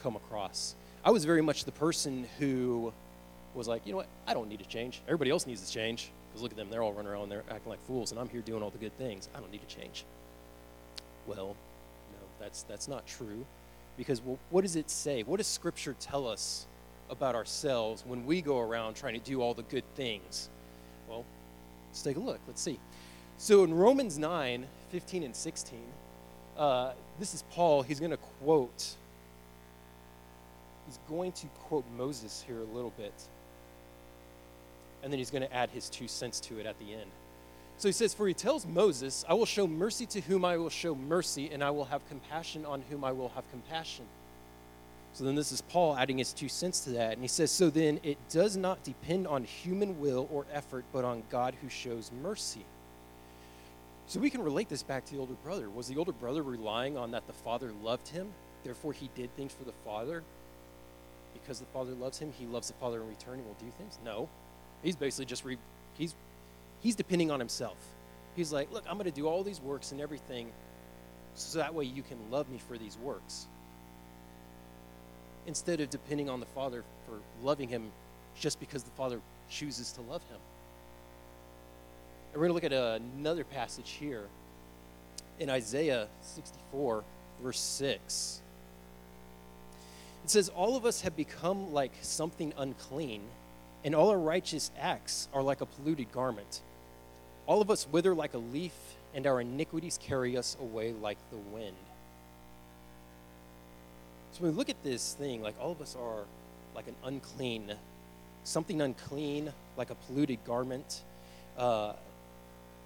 come 0.00 0.14
across. 0.14 0.76
I 1.04 1.10
was 1.10 1.24
very 1.24 1.42
much 1.42 1.64
the 1.64 1.72
person 1.72 2.28
who 2.38 2.92
was 3.52 3.66
like, 3.66 3.84
you 3.84 3.90
know 3.90 3.96
what, 3.96 4.06
I 4.28 4.32
don't 4.32 4.48
need 4.48 4.60
to 4.60 4.64
change. 4.64 5.02
Everybody 5.08 5.32
else 5.32 5.44
needs 5.44 5.60
to 5.66 5.72
change. 5.72 6.12
Because 6.28 6.40
look 6.40 6.52
at 6.52 6.56
them, 6.56 6.68
they're 6.70 6.84
all 6.84 6.92
running 6.92 7.10
around, 7.10 7.28
they're 7.28 7.42
acting 7.50 7.68
like 7.68 7.84
fools, 7.84 8.12
and 8.12 8.20
I'm 8.20 8.28
here 8.28 8.42
doing 8.42 8.62
all 8.62 8.70
the 8.70 8.78
good 8.78 8.96
things. 8.96 9.28
I 9.34 9.40
don't 9.40 9.50
need 9.50 9.68
to 9.68 9.76
change. 9.76 10.04
Well, 11.26 11.56
no, 12.12 12.18
that's, 12.38 12.62
that's 12.62 12.86
not 12.86 13.04
true. 13.08 13.44
Because 13.96 14.22
well, 14.22 14.38
what 14.50 14.60
does 14.60 14.76
it 14.76 14.88
say? 14.88 15.24
What 15.24 15.38
does 15.38 15.48
Scripture 15.48 15.96
tell 15.98 16.28
us 16.28 16.68
about 17.10 17.34
ourselves 17.34 18.04
when 18.06 18.24
we 18.24 18.40
go 18.40 18.60
around 18.60 18.94
trying 18.94 19.14
to 19.14 19.26
do 19.26 19.42
all 19.42 19.52
the 19.52 19.64
good 19.64 19.84
things? 19.96 20.48
Well, 21.08 21.24
let's 21.88 22.02
take 22.02 22.18
a 22.18 22.20
look. 22.20 22.38
Let's 22.46 22.62
see. 22.62 22.78
So 23.36 23.64
in 23.64 23.74
Romans 23.74 24.16
9 24.16 24.64
15 24.92 25.22
and 25.24 25.34
16, 25.34 25.80
uh, 26.60 26.92
this 27.18 27.34
is 27.34 27.42
Paul. 27.50 27.82
He's 27.82 27.98
going 27.98 28.12
to 28.12 28.18
quote. 28.40 28.94
He's 30.86 30.98
going 31.08 31.32
to 31.32 31.46
quote 31.64 31.84
Moses 31.96 32.44
here 32.46 32.60
a 32.60 32.74
little 32.74 32.92
bit 32.96 33.14
and 35.02 35.12
then 35.12 35.18
he's 35.18 35.30
going 35.30 35.42
to 35.42 35.54
add 35.54 35.70
his 35.70 35.88
two 35.88 36.08
cents 36.08 36.40
to 36.40 36.58
it 36.58 36.66
at 36.66 36.78
the 36.78 36.92
end. 36.92 37.10
So 37.78 37.88
he 37.88 37.92
says, 37.92 38.12
For 38.12 38.28
he 38.28 38.34
tells 38.34 38.66
Moses, 38.66 39.24
I 39.28 39.34
will 39.34 39.46
show 39.46 39.66
mercy 39.66 40.06
to 40.06 40.20
whom 40.20 40.44
I 40.44 40.56
will 40.56 40.70
show 40.70 40.94
mercy, 40.94 41.50
and 41.50 41.64
I 41.64 41.70
will 41.70 41.86
have 41.86 42.06
compassion 42.08 42.66
on 42.66 42.82
whom 42.90 43.04
I 43.04 43.12
will 43.12 43.30
have 43.30 43.48
compassion. 43.50 44.04
So 45.12 45.24
then 45.24 45.34
this 45.34 45.50
is 45.50 45.60
Paul 45.62 45.96
adding 45.96 46.18
his 46.18 46.32
two 46.32 46.48
cents 46.48 46.80
to 46.80 46.90
that. 46.90 47.14
And 47.14 47.22
he 47.22 47.28
says, 47.28 47.50
So 47.50 47.70
then 47.70 48.00
it 48.02 48.18
does 48.28 48.56
not 48.56 48.84
depend 48.84 49.26
on 49.26 49.44
human 49.44 49.98
will 49.98 50.28
or 50.30 50.46
effort, 50.52 50.84
but 50.92 51.04
on 51.04 51.22
God 51.30 51.54
who 51.62 51.68
shows 51.68 52.10
mercy. 52.22 52.64
So 54.10 54.18
we 54.18 54.28
can 54.28 54.42
relate 54.42 54.68
this 54.68 54.82
back 54.82 55.04
to 55.04 55.12
the 55.12 55.20
older 55.20 55.36
brother. 55.44 55.70
Was 55.70 55.86
the 55.86 55.96
older 55.96 56.10
brother 56.10 56.42
relying 56.42 56.98
on 56.98 57.12
that 57.12 57.28
the 57.28 57.32
father 57.32 57.70
loved 57.80 58.08
him, 58.08 58.32
therefore 58.64 58.92
he 58.92 59.08
did 59.14 59.32
things 59.36 59.52
for 59.52 59.62
the 59.62 59.72
father? 59.84 60.24
Because 61.32 61.60
the 61.60 61.66
father 61.66 61.92
loves 61.92 62.18
him, 62.18 62.32
he 62.36 62.44
loves 62.44 62.66
the 62.66 62.74
father 62.74 63.00
in 63.00 63.08
return 63.08 63.34
and 63.34 63.46
will 63.46 63.54
do 63.60 63.70
things? 63.78 64.00
No. 64.04 64.28
He's 64.82 64.96
basically 64.96 65.26
just 65.26 65.44
re, 65.44 65.58
he's 65.96 66.16
he's 66.80 66.96
depending 66.96 67.30
on 67.30 67.38
himself. 67.38 67.76
He's 68.34 68.52
like, 68.52 68.72
look, 68.72 68.82
I'm 68.88 68.94
going 68.94 69.04
to 69.04 69.12
do 69.12 69.28
all 69.28 69.44
these 69.44 69.60
works 69.60 69.92
and 69.92 70.00
everything, 70.00 70.50
so 71.36 71.60
that 71.60 71.72
way 71.72 71.84
you 71.84 72.02
can 72.02 72.18
love 72.32 72.50
me 72.50 72.58
for 72.58 72.76
these 72.76 72.98
works. 72.98 73.46
Instead 75.46 75.80
of 75.80 75.88
depending 75.88 76.28
on 76.28 76.40
the 76.40 76.46
Father 76.46 76.82
for 77.06 77.20
loving 77.44 77.68
him, 77.68 77.92
just 78.34 78.58
because 78.58 78.82
the 78.82 78.90
Father 78.90 79.20
chooses 79.48 79.92
to 79.92 80.00
love 80.00 80.24
him. 80.24 80.40
And 82.32 82.40
we're 82.40 82.48
going 82.48 82.60
to 82.60 82.66
look 82.66 82.72
at 82.72 83.00
another 83.18 83.44
passage 83.44 83.90
here 83.90 84.24
in 85.38 85.50
Isaiah 85.50 86.08
64, 86.22 87.04
verse 87.42 87.58
6. 87.58 88.40
It 90.24 90.30
says, 90.30 90.48
All 90.50 90.76
of 90.76 90.84
us 90.84 91.00
have 91.00 91.16
become 91.16 91.72
like 91.72 91.92
something 92.02 92.52
unclean 92.56 93.22
and 93.84 93.94
all 93.94 94.10
our 94.10 94.18
righteous 94.18 94.70
acts 94.78 95.28
are 95.32 95.42
like 95.42 95.60
a 95.60 95.66
polluted 95.66 96.12
garment. 96.12 96.60
All 97.46 97.62
of 97.62 97.70
us 97.70 97.86
wither 97.90 98.14
like 98.14 98.34
a 98.34 98.38
leaf, 98.38 98.74
and 99.14 99.26
our 99.26 99.40
iniquities 99.40 99.98
carry 100.00 100.36
us 100.36 100.56
away 100.60 100.92
like 100.92 101.18
the 101.30 101.36
wind. 101.36 101.76
So 104.32 104.42
when 104.42 104.52
we 104.52 104.56
look 104.56 104.68
at 104.68 104.82
this 104.84 105.14
thing, 105.14 105.42
like 105.42 105.54
all 105.60 105.72
of 105.72 105.80
us 105.80 105.96
are 106.00 106.24
like 106.74 106.86
an 106.86 106.94
unclean, 107.04 107.72
something 108.44 108.80
unclean, 108.80 109.52
like 109.76 109.90
a 109.90 109.94
polluted 109.94 110.44
garment. 110.44 111.02
Uh, 111.58 111.94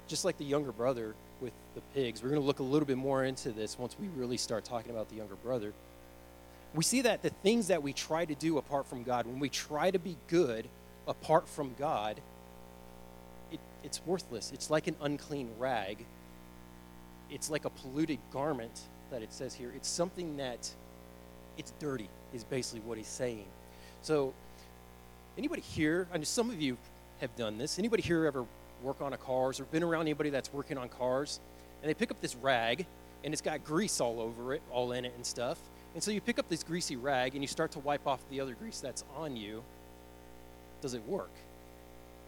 just 0.08 0.24
like 0.24 0.38
the 0.38 0.44
younger 0.44 0.72
brother 0.72 1.14
with 1.40 1.52
the 1.74 1.80
pigs. 1.94 2.22
We're 2.22 2.30
going 2.30 2.40
to 2.40 2.46
look 2.46 2.60
a 2.60 2.64
little 2.64 2.86
bit 2.86 2.96
more 2.96 3.24
into 3.24 3.50
this 3.50 3.78
once 3.78 3.96
we 3.98 4.08
really 4.08 4.36
start 4.36 4.64
talking 4.64 4.90
about 4.90 5.08
the 5.08 5.16
younger 5.16 5.36
brother. 5.36 5.72
We 6.74 6.82
see 6.82 7.02
that 7.02 7.22
the 7.22 7.30
things 7.30 7.68
that 7.68 7.82
we 7.82 7.92
try 7.92 8.24
to 8.24 8.34
do 8.34 8.58
apart 8.58 8.86
from 8.86 9.04
God, 9.04 9.26
when 9.26 9.38
we 9.38 9.48
try 9.48 9.90
to 9.90 9.98
be 9.98 10.16
good, 10.28 10.66
apart 11.06 11.48
from 11.48 11.74
God, 11.78 12.20
it, 13.52 13.60
it's 13.82 14.00
worthless. 14.04 14.50
It's 14.52 14.70
like 14.70 14.86
an 14.86 14.96
unclean 15.00 15.50
rag. 15.58 16.04
It's 17.30 17.50
like 17.50 17.64
a 17.64 17.70
polluted 17.70 18.18
garment 18.32 18.80
that 19.10 19.22
it 19.22 19.32
says 19.32 19.54
here. 19.54 19.72
It's 19.76 19.88
something 19.88 20.36
that 20.38 20.70
it's 21.56 21.72
dirty, 21.78 22.08
is 22.32 22.42
basically 22.44 22.80
what 22.80 22.98
he's 22.98 23.06
saying. 23.06 23.44
So, 24.02 24.34
anybody 25.38 25.62
here, 25.62 26.08
I 26.12 26.18
know 26.18 26.24
some 26.24 26.50
of 26.50 26.60
you 26.60 26.76
have 27.20 27.34
done 27.36 27.58
this. 27.58 27.78
Anybody 27.78 28.02
here 28.02 28.26
ever 28.26 28.44
work 28.82 29.00
on 29.00 29.12
a 29.12 29.16
cars 29.16 29.60
or 29.60 29.64
been 29.64 29.82
around 29.82 30.02
anybody 30.02 30.30
that's 30.30 30.52
working 30.52 30.78
on 30.78 30.88
cars? 30.88 31.40
And 31.82 31.90
they 31.90 31.94
pick 31.94 32.10
up 32.10 32.20
this 32.20 32.34
rag 32.36 32.86
and 33.24 33.32
it's 33.32 33.42
got 33.42 33.64
grease 33.64 34.00
all 34.00 34.20
over 34.20 34.54
it, 34.54 34.62
all 34.70 34.92
in 34.92 35.04
it 35.04 35.12
and 35.16 35.24
stuff. 35.24 35.58
And 35.94 36.02
so 36.02 36.10
you 36.10 36.20
pick 36.20 36.38
up 36.38 36.48
this 36.48 36.62
greasy 36.62 36.96
rag 36.96 37.34
and 37.34 37.42
you 37.42 37.48
start 37.48 37.72
to 37.72 37.78
wipe 37.78 38.06
off 38.06 38.20
the 38.30 38.40
other 38.40 38.54
grease 38.54 38.80
that's 38.80 39.04
on 39.16 39.36
you 39.36 39.62
does 40.84 40.92
it 40.92 41.08
work? 41.08 41.30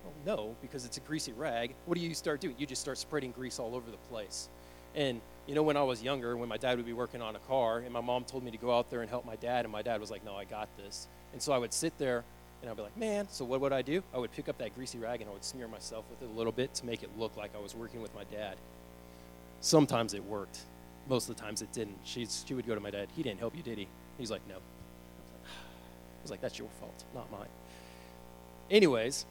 Well, 0.02 0.14
no, 0.24 0.56
because 0.62 0.86
it's 0.86 0.96
a 0.96 1.00
greasy 1.00 1.32
rag. 1.32 1.74
What 1.84 1.98
do 1.98 2.00
you 2.00 2.14
start 2.14 2.40
doing? 2.40 2.54
You 2.56 2.64
just 2.64 2.80
start 2.80 2.96
spreading 2.96 3.32
grease 3.32 3.58
all 3.58 3.74
over 3.74 3.90
the 3.90 3.98
place. 4.08 4.48
And 4.94 5.20
you 5.46 5.54
know, 5.54 5.62
when 5.62 5.76
I 5.76 5.82
was 5.82 6.02
younger, 6.02 6.34
when 6.38 6.48
my 6.48 6.56
dad 6.56 6.78
would 6.78 6.86
be 6.86 6.94
working 6.94 7.20
on 7.20 7.36
a 7.36 7.38
car, 7.40 7.80
and 7.80 7.92
my 7.92 8.00
mom 8.00 8.24
told 8.24 8.42
me 8.42 8.50
to 8.50 8.56
go 8.56 8.74
out 8.74 8.88
there 8.88 9.02
and 9.02 9.10
help 9.10 9.26
my 9.26 9.36
dad, 9.36 9.66
and 9.66 9.72
my 9.72 9.82
dad 9.82 10.00
was 10.00 10.10
like, 10.10 10.24
"No, 10.24 10.34
I 10.34 10.44
got 10.44 10.74
this." 10.78 11.06
And 11.34 11.42
so 11.42 11.52
I 11.52 11.58
would 11.58 11.74
sit 11.74 11.98
there, 11.98 12.24
and 12.66 12.72
I'd 12.72 12.76
be 12.76 12.82
like, 12.82 12.96
"Man!" 12.96 13.28
So 13.30 13.44
what 13.44 13.60
would 13.60 13.72
I 13.72 13.82
do? 13.82 14.02
I 14.12 14.18
would 14.18 14.32
pick 14.32 14.48
up 14.48 14.58
that 14.58 14.74
greasy 14.74 14.98
rag 14.98 15.20
and 15.20 15.30
I 15.30 15.32
would 15.32 15.44
smear 15.44 15.68
myself 15.68 16.04
with 16.10 16.20
it 16.22 16.32
a 16.34 16.36
little 16.36 16.52
bit 16.52 16.74
to 16.74 16.86
make 16.86 17.04
it 17.04 17.10
look 17.16 17.36
like 17.36 17.52
I 17.56 17.60
was 17.60 17.74
working 17.76 18.02
with 18.02 18.12
my 18.14 18.24
dad. 18.24 18.56
Sometimes 19.60 20.14
it 20.14 20.24
worked. 20.24 20.60
Most 21.08 21.28
of 21.28 21.36
the 21.36 21.42
times 21.42 21.62
it 21.62 21.72
didn't. 21.72 21.98
She's, 22.04 22.44
she 22.46 22.54
would 22.54 22.66
go 22.66 22.74
to 22.74 22.80
my 22.80 22.90
dad. 22.90 23.08
He 23.14 23.22
didn't 23.22 23.38
help 23.38 23.56
you, 23.56 23.62
did 23.62 23.78
he? 23.78 23.86
He's 24.18 24.30
like, 24.32 24.42
"No." 24.48 24.56
I 25.46 26.22
was 26.22 26.30
like, 26.30 26.40
"That's 26.40 26.58
your 26.58 26.68
fault, 26.80 27.04
not 27.14 27.30
mine." 27.30 27.48
Anyways, 28.70 29.26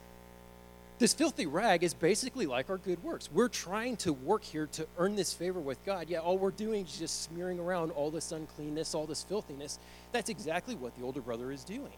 This 0.98 1.14
filthy 1.14 1.46
rag 1.46 1.84
is 1.84 1.94
basically 1.94 2.46
like 2.46 2.70
our 2.70 2.78
good 2.78 3.04
works. 3.04 3.30
We're 3.30 3.50
trying 3.50 3.98
to 3.98 4.14
work 4.14 4.46
here 4.46 4.68
to 4.74 4.88
earn 4.98 5.18
this 5.18 5.34
favor 5.34 5.60
with 5.60 5.84
God, 5.86 6.10
yet 6.10 6.24
all 6.24 6.38
we're 6.38 6.52
doing 6.52 6.86
is 6.86 6.98
just 6.98 7.24
smearing 7.24 7.60
around 7.60 7.92
all 7.92 8.10
this 8.12 8.32
uncleanness, 8.32 8.96
all 8.96 9.06
this 9.06 9.22
filthiness. 9.24 9.78
That's 10.14 10.30
exactly 10.30 10.74
what 10.74 10.96
the 10.96 11.04
older 11.04 11.20
brother 11.20 11.52
is 11.52 11.66
doing. 11.66 11.92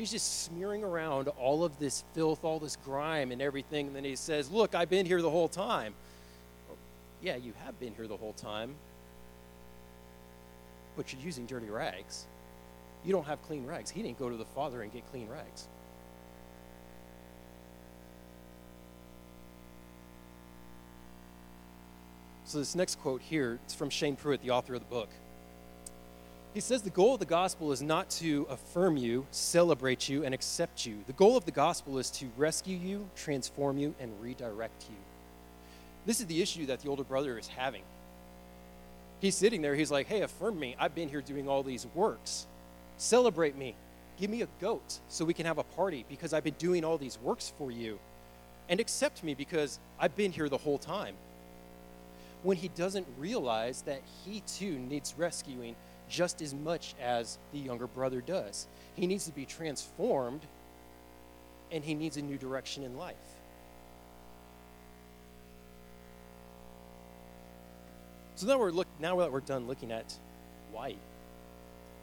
He's 0.00 0.12
just 0.12 0.44
smearing 0.44 0.82
around 0.82 1.28
all 1.28 1.62
of 1.62 1.78
this 1.78 2.04
filth, 2.14 2.42
all 2.42 2.58
this 2.58 2.76
grime, 2.86 3.32
and 3.32 3.42
everything. 3.42 3.88
And 3.88 3.94
then 3.94 4.02
he 4.02 4.16
says, 4.16 4.50
Look, 4.50 4.74
I've 4.74 4.88
been 4.88 5.04
here 5.04 5.20
the 5.20 5.28
whole 5.28 5.46
time. 5.46 5.92
Well, 6.66 6.78
yeah, 7.20 7.36
you 7.36 7.52
have 7.66 7.78
been 7.78 7.94
here 7.94 8.06
the 8.06 8.16
whole 8.16 8.32
time, 8.32 8.76
but 10.96 11.12
you're 11.12 11.20
using 11.20 11.44
dirty 11.44 11.68
rags. 11.68 12.24
You 13.04 13.12
don't 13.12 13.26
have 13.26 13.42
clean 13.42 13.66
rags. 13.66 13.90
He 13.90 14.00
didn't 14.02 14.18
go 14.18 14.30
to 14.30 14.38
the 14.38 14.46
Father 14.46 14.80
and 14.80 14.90
get 14.90 15.06
clean 15.10 15.28
rags. 15.28 15.68
So, 22.46 22.56
this 22.56 22.74
next 22.74 22.98
quote 23.00 23.20
here, 23.20 23.58
it's 23.66 23.74
from 23.74 23.90
Shane 23.90 24.16
Pruitt, 24.16 24.40
the 24.40 24.50
author 24.50 24.72
of 24.72 24.80
the 24.80 24.86
book. 24.86 25.10
He 26.52 26.60
says 26.60 26.82
the 26.82 26.90
goal 26.90 27.14
of 27.14 27.20
the 27.20 27.26
gospel 27.26 27.70
is 27.70 27.80
not 27.80 28.10
to 28.10 28.46
affirm 28.50 28.96
you, 28.96 29.24
celebrate 29.30 30.08
you, 30.08 30.24
and 30.24 30.34
accept 30.34 30.84
you. 30.84 30.98
The 31.06 31.12
goal 31.12 31.36
of 31.36 31.44
the 31.44 31.52
gospel 31.52 31.98
is 31.98 32.10
to 32.12 32.26
rescue 32.36 32.76
you, 32.76 33.08
transform 33.14 33.78
you, 33.78 33.94
and 34.00 34.10
redirect 34.20 34.86
you. 34.90 34.96
This 36.06 36.18
is 36.18 36.26
the 36.26 36.42
issue 36.42 36.66
that 36.66 36.80
the 36.80 36.88
older 36.88 37.04
brother 37.04 37.38
is 37.38 37.46
having. 37.46 37.82
He's 39.20 39.36
sitting 39.36 39.62
there, 39.62 39.76
he's 39.76 39.92
like, 39.92 40.08
hey, 40.08 40.22
affirm 40.22 40.58
me. 40.58 40.74
I've 40.78 40.94
been 40.94 41.08
here 41.08 41.20
doing 41.20 41.48
all 41.48 41.62
these 41.62 41.86
works. 41.94 42.46
Celebrate 42.96 43.56
me. 43.56 43.76
Give 44.18 44.30
me 44.30 44.42
a 44.42 44.48
goat 44.60 44.98
so 45.08 45.24
we 45.24 45.34
can 45.34 45.46
have 45.46 45.58
a 45.58 45.62
party 45.62 46.04
because 46.08 46.32
I've 46.32 46.44
been 46.44 46.54
doing 46.58 46.84
all 46.84 46.98
these 46.98 47.18
works 47.22 47.52
for 47.58 47.70
you. 47.70 47.98
And 48.68 48.80
accept 48.80 49.22
me 49.22 49.34
because 49.34 49.78
I've 50.00 50.16
been 50.16 50.32
here 50.32 50.48
the 50.48 50.58
whole 50.58 50.78
time 50.78 51.14
when 52.42 52.56
he 52.56 52.68
doesn't 52.68 53.06
realize 53.18 53.82
that 53.82 54.00
he 54.24 54.40
too 54.40 54.78
needs 54.78 55.14
rescuing 55.16 55.76
just 56.10 56.42
as 56.42 56.52
much 56.52 56.94
as 57.00 57.38
the 57.52 57.58
younger 57.58 57.86
brother 57.86 58.20
does. 58.20 58.66
He 58.96 59.06
needs 59.06 59.24
to 59.26 59.32
be 59.32 59.46
transformed 59.46 60.42
and 61.70 61.84
he 61.84 61.94
needs 61.94 62.16
a 62.16 62.22
new 62.22 62.36
direction 62.36 62.82
in 62.82 62.98
life. 62.98 63.14
So 68.34 68.46
now 68.46 68.58
we're 68.58 68.70
look 68.70 68.88
now 68.98 69.18
that 69.18 69.30
we're 69.30 69.40
done 69.40 69.66
looking 69.66 69.92
at 69.92 70.12
why 70.72 70.96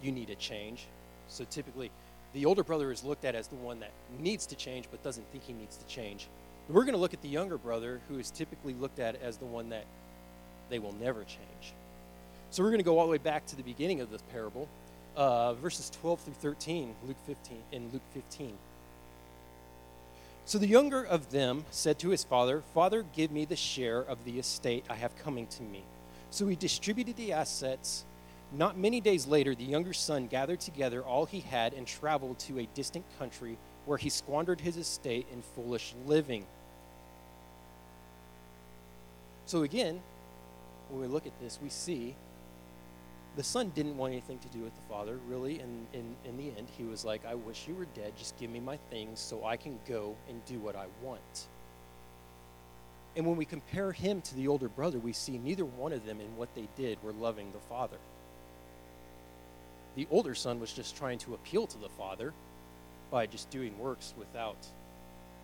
you 0.01 0.11
need 0.11 0.29
a 0.29 0.35
change. 0.35 0.85
So 1.27 1.43
typically 1.49 1.91
the 2.33 2.45
older 2.45 2.63
brother 2.63 2.91
is 2.91 3.03
looked 3.03 3.25
at 3.25 3.35
as 3.35 3.47
the 3.47 3.55
one 3.55 3.79
that 3.81 3.91
needs 4.19 4.45
to 4.47 4.55
change 4.55 4.85
but 4.89 5.03
doesn't 5.03 5.25
think 5.31 5.43
he 5.43 5.53
needs 5.53 5.77
to 5.77 5.85
change. 5.87 6.27
We're 6.69 6.83
going 6.83 6.93
to 6.93 6.99
look 6.99 7.13
at 7.13 7.21
the 7.21 7.29
younger 7.29 7.57
brother 7.57 8.01
who 8.07 8.19
is 8.19 8.29
typically 8.29 8.73
looked 8.73 8.99
at 8.99 9.21
as 9.21 9.37
the 9.37 9.45
one 9.45 9.69
that 9.69 9.85
they 10.69 10.79
will 10.79 10.93
never 10.93 11.23
change. 11.23 11.73
So 12.49 12.63
we're 12.63 12.69
going 12.69 12.79
to 12.79 12.85
go 12.85 12.97
all 12.97 13.05
the 13.05 13.11
way 13.11 13.17
back 13.17 13.45
to 13.47 13.55
the 13.55 13.63
beginning 13.63 13.99
of 14.01 14.09
this 14.09 14.21
parable, 14.31 14.69
uh, 15.15 15.53
verses 15.55 15.89
12 15.89 16.21
through 16.21 16.33
13, 16.35 16.95
Luke 17.05 17.17
15, 17.25 17.57
in 17.71 17.89
Luke 17.91 18.01
15. 18.13 18.57
So 20.45 20.57
the 20.57 20.67
younger 20.67 21.03
of 21.03 21.31
them 21.31 21.65
said 21.71 21.99
to 21.99 22.09
his 22.09 22.23
father, 22.23 22.63
Father, 22.73 23.03
give 23.13 23.31
me 23.31 23.43
the 23.43 23.57
share 23.57 23.99
of 23.99 24.23
the 24.23 24.39
estate 24.39 24.85
I 24.89 24.95
have 24.95 25.13
coming 25.17 25.45
to 25.47 25.63
me. 25.63 25.83
So 26.29 26.47
he 26.47 26.55
distributed 26.55 27.17
the 27.17 27.33
assets. 27.33 28.05
Not 28.53 28.77
many 28.77 29.01
days 29.01 29.27
later, 29.27 29.53
the 29.53 29.65
younger 29.65 29.91
son 29.91 30.27
gathered 30.27 30.61
together 30.61 31.03
all 31.03 31.25
he 31.25 31.41
had 31.41 31.73
and 31.73 31.85
traveled 31.85 32.39
to 32.39 32.59
a 32.59 32.67
distant 32.73 33.03
country 33.19 33.57
where 33.85 33.97
he 33.97 34.09
squandered 34.09 34.61
his 34.61 34.77
estate 34.77 35.27
in 35.33 35.41
foolish 35.41 35.93
living. 36.05 36.45
So 39.45 39.63
again, 39.63 40.01
when 40.89 41.01
we 41.01 41.07
look 41.07 41.25
at 41.25 41.37
this, 41.41 41.59
we 41.61 41.69
see 41.69 42.15
the 43.37 43.43
son 43.43 43.71
didn't 43.75 43.95
want 43.95 44.13
anything 44.13 44.39
to 44.39 44.47
do 44.47 44.63
with 44.63 44.73
the 44.73 44.81
father, 44.89 45.19
really. 45.27 45.59
And 45.59 45.85
in, 45.93 46.15
in 46.25 46.37
the 46.37 46.51
end, 46.57 46.67
he 46.75 46.83
was 46.83 47.05
like, 47.05 47.23
I 47.23 47.35
wish 47.35 47.67
you 47.67 47.75
were 47.75 47.85
dead. 47.93 48.13
Just 48.17 48.35
give 48.39 48.49
me 48.49 48.59
my 48.59 48.77
things 48.89 49.19
so 49.19 49.45
I 49.45 49.57
can 49.57 49.77
go 49.87 50.15
and 50.27 50.43
do 50.45 50.57
what 50.57 50.75
I 50.75 50.87
want. 51.03 51.47
And 53.15 53.27
when 53.27 53.37
we 53.37 53.45
compare 53.45 53.91
him 53.91 54.21
to 54.21 54.35
the 54.35 54.47
older 54.47 54.67
brother, 54.67 54.97
we 54.97 55.13
see 55.13 55.37
neither 55.37 55.65
one 55.65 55.93
of 55.93 56.03
them 56.03 56.19
in 56.19 56.35
what 56.35 56.53
they 56.55 56.67
did 56.75 57.01
were 57.03 57.11
loving 57.11 57.51
the 57.51 57.59
father. 57.59 57.97
The 59.95 60.07
older 60.09 60.33
son 60.33 60.59
was 60.59 60.73
just 60.73 60.97
trying 60.97 61.19
to 61.19 61.35
appeal 61.35 61.67
to 61.67 61.77
the 61.77 61.89
father 61.89 62.33
by 63.11 63.27
just 63.27 63.51
doing 63.51 63.77
works 63.77 64.15
without 64.17 64.57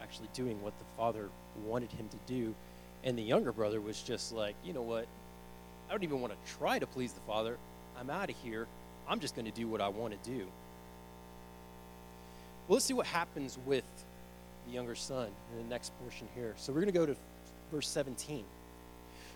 actually 0.02 0.30
doing 0.34 0.62
what 0.64 0.78
the 0.80 0.86
father 0.98 1.30
wanted 1.64 1.92
him 1.92 2.10
to 2.10 2.18
do. 2.26 2.56
And 3.04 3.16
the 3.18 3.24
younger 3.24 3.52
brother 3.52 3.80
was 3.80 4.02
just 4.02 4.34
like, 4.34 4.56
you 4.64 4.74
know 4.74 4.82
what? 4.82 5.08
I 5.88 5.92
don't 5.92 6.04
even 6.04 6.22
want 6.22 6.34
to 6.34 6.54
try 6.58 6.80
to 6.80 6.88
please 6.88 7.14
the 7.14 7.22
Father. 7.22 7.58
I'm 8.00 8.10
out 8.10 8.30
of 8.30 8.36
here. 8.44 8.68
I'm 9.08 9.20
just 9.20 9.36
going 9.36 9.46
to 9.46 9.52
do 9.52 9.68
what 9.68 9.82
I 9.82 9.90
want 9.90 10.22
to 10.22 10.30
do. 10.30 10.46
Well, 12.68 12.76
let's 12.76 12.86
see 12.86 12.94
what 12.94 13.06
happens 13.06 13.58
with 13.66 13.84
the 14.66 14.74
younger 14.74 14.96
son 14.96 15.28
in 15.52 15.64
the 15.64 15.70
next 15.70 15.92
portion 16.02 16.28
here. 16.34 16.54
So 16.58 16.72
we're 16.72 16.82
going 16.82 16.94
to 16.94 17.00
go 17.00 17.06
to 17.06 17.16
verse 17.72 17.88
17. 17.90 18.46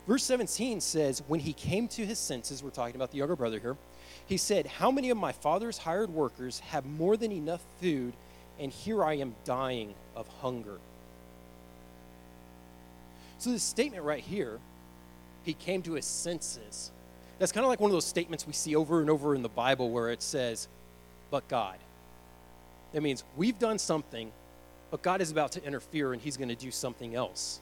Verse 0.08 0.24
17 0.24 0.80
says, 0.80 1.22
When 1.28 1.41
he 1.41 1.52
came 1.52 1.88
to 1.89 2.06
his 2.06 2.17
senses, 2.17 2.63
we're 2.63 2.70
talking 2.70 2.96
about 2.96 3.12
the 3.12 3.17
younger 3.17 3.36
brother 3.36 3.60
here, 3.60 3.76
he 4.26 4.38
said, 4.38 4.65
How 4.65 4.89
many 4.89 5.10
of 5.10 5.17
my 5.17 5.34
father's 5.34 5.78
hired 5.78 6.10
workers 6.10 6.60
have 6.60 6.86
more 6.86 7.17
than 7.17 7.32
enough 7.32 7.62
food, 7.82 8.13
and 8.58 8.72
here 8.72 9.04
I 9.04 9.15
am 9.15 9.36
dying 9.43 9.93
of 10.15 10.28
hunger? 10.41 10.80
So, 13.39 13.52
this 13.52 13.63
statement 13.63 14.04
right 14.04 14.24
here 14.24 14.60
he 15.43 15.54
came 15.54 15.82
to 15.84 15.93
his 15.93 16.06
senses. 16.06 16.91
That's 17.39 17.52
kind 17.52 17.63
of 17.63 17.69
like 17.69 17.80
one 17.80 17.91
of 17.91 17.93
those 17.93 18.06
statements 18.06 18.47
we 18.47 18.54
see 18.54 18.76
over 18.76 19.02
and 19.02 19.10
over 19.10 19.36
in 19.36 19.43
the 19.43 19.50
Bible 19.50 19.91
where 19.91 20.10
it 20.10 20.21
says, 20.21 20.67
but 21.30 21.47
God. 21.47 21.78
That 22.93 23.02
means 23.02 23.23
we've 23.36 23.60
done 23.60 23.78
something, 23.78 24.32
but 24.89 25.02
God 25.02 25.21
is 25.21 25.30
about 25.30 25.52
to 25.54 25.63
interfere 25.63 26.13
and 26.13 26.21
he's 26.21 26.38
going 26.38 26.50
to 26.50 26.56
do 26.56 26.71
something 26.71 27.15
else. 27.15 27.60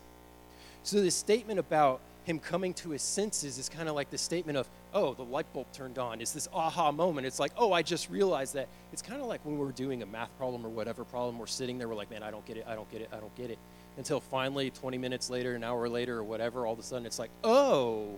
So, 0.84 1.02
this 1.02 1.16
statement 1.16 1.60
about 1.60 2.00
him 2.26 2.40
coming 2.40 2.74
to 2.76 2.92
his 2.92 3.02
senses 3.02 3.58
is 3.58 3.70
kind 3.70 3.90
of 3.90 3.96
like 3.96 4.12
the 4.12 4.18
statement 4.18 4.58
of, 4.58 4.70
oh, 4.94 5.14
the 5.14 5.24
light 5.24 5.52
bulb 5.52 5.66
turned 5.74 5.98
on. 5.98 6.22
It's 6.22 6.32
this 6.32 6.48
aha 6.54 6.92
moment. 6.92 7.26
It's 7.26 7.40
like, 7.40 7.52
oh, 7.58 7.74
I 7.74 7.82
just 7.82 8.10
realized 8.10 8.54
that. 8.54 8.68
It's 8.94 9.02
kind 9.02 9.20
of 9.20 9.28
like 9.28 9.44
when 9.44 9.58
we're 9.58 9.72
doing 9.72 10.04
a 10.04 10.06
math 10.06 10.36
problem 10.38 10.66
or 10.66 10.70
whatever 10.70 11.04
problem, 11.04 11.40
we're 11.40 11.48
sitting 11.48 11.80
there, 11.80 11.88
we're 11.88 11.96
like, 11.96 12.12
man, 12.12 12.24
I 12.24 12.32
don't 12.32 12.46
get 12.46 12.58
it, 12.58 12.66
I 12.68 12.76
don't 12.76 12.90
get 12.92 13.02
it, 13.02 13.10
I 13.12 13.18
don't 13.18 13.36
get 13.36 13.50
it 13.50 13.58
until 13.98 14.20
finally 14.20 14.70
20 14.70 14.98
minutes 14.98 15.30
later 15.30 15.56
an 15.56 15.64
hour 15.64 15.88
later 15.88 16.18
or 16.18 16.24
whatever 16.24 16.66
all 16.66 16.74
of 16.74 16.80
a 16.80 16.84
sudden 16.84 17.06
it's 17.06 17.20
like 17.20 17.32
oh 17.44 18.10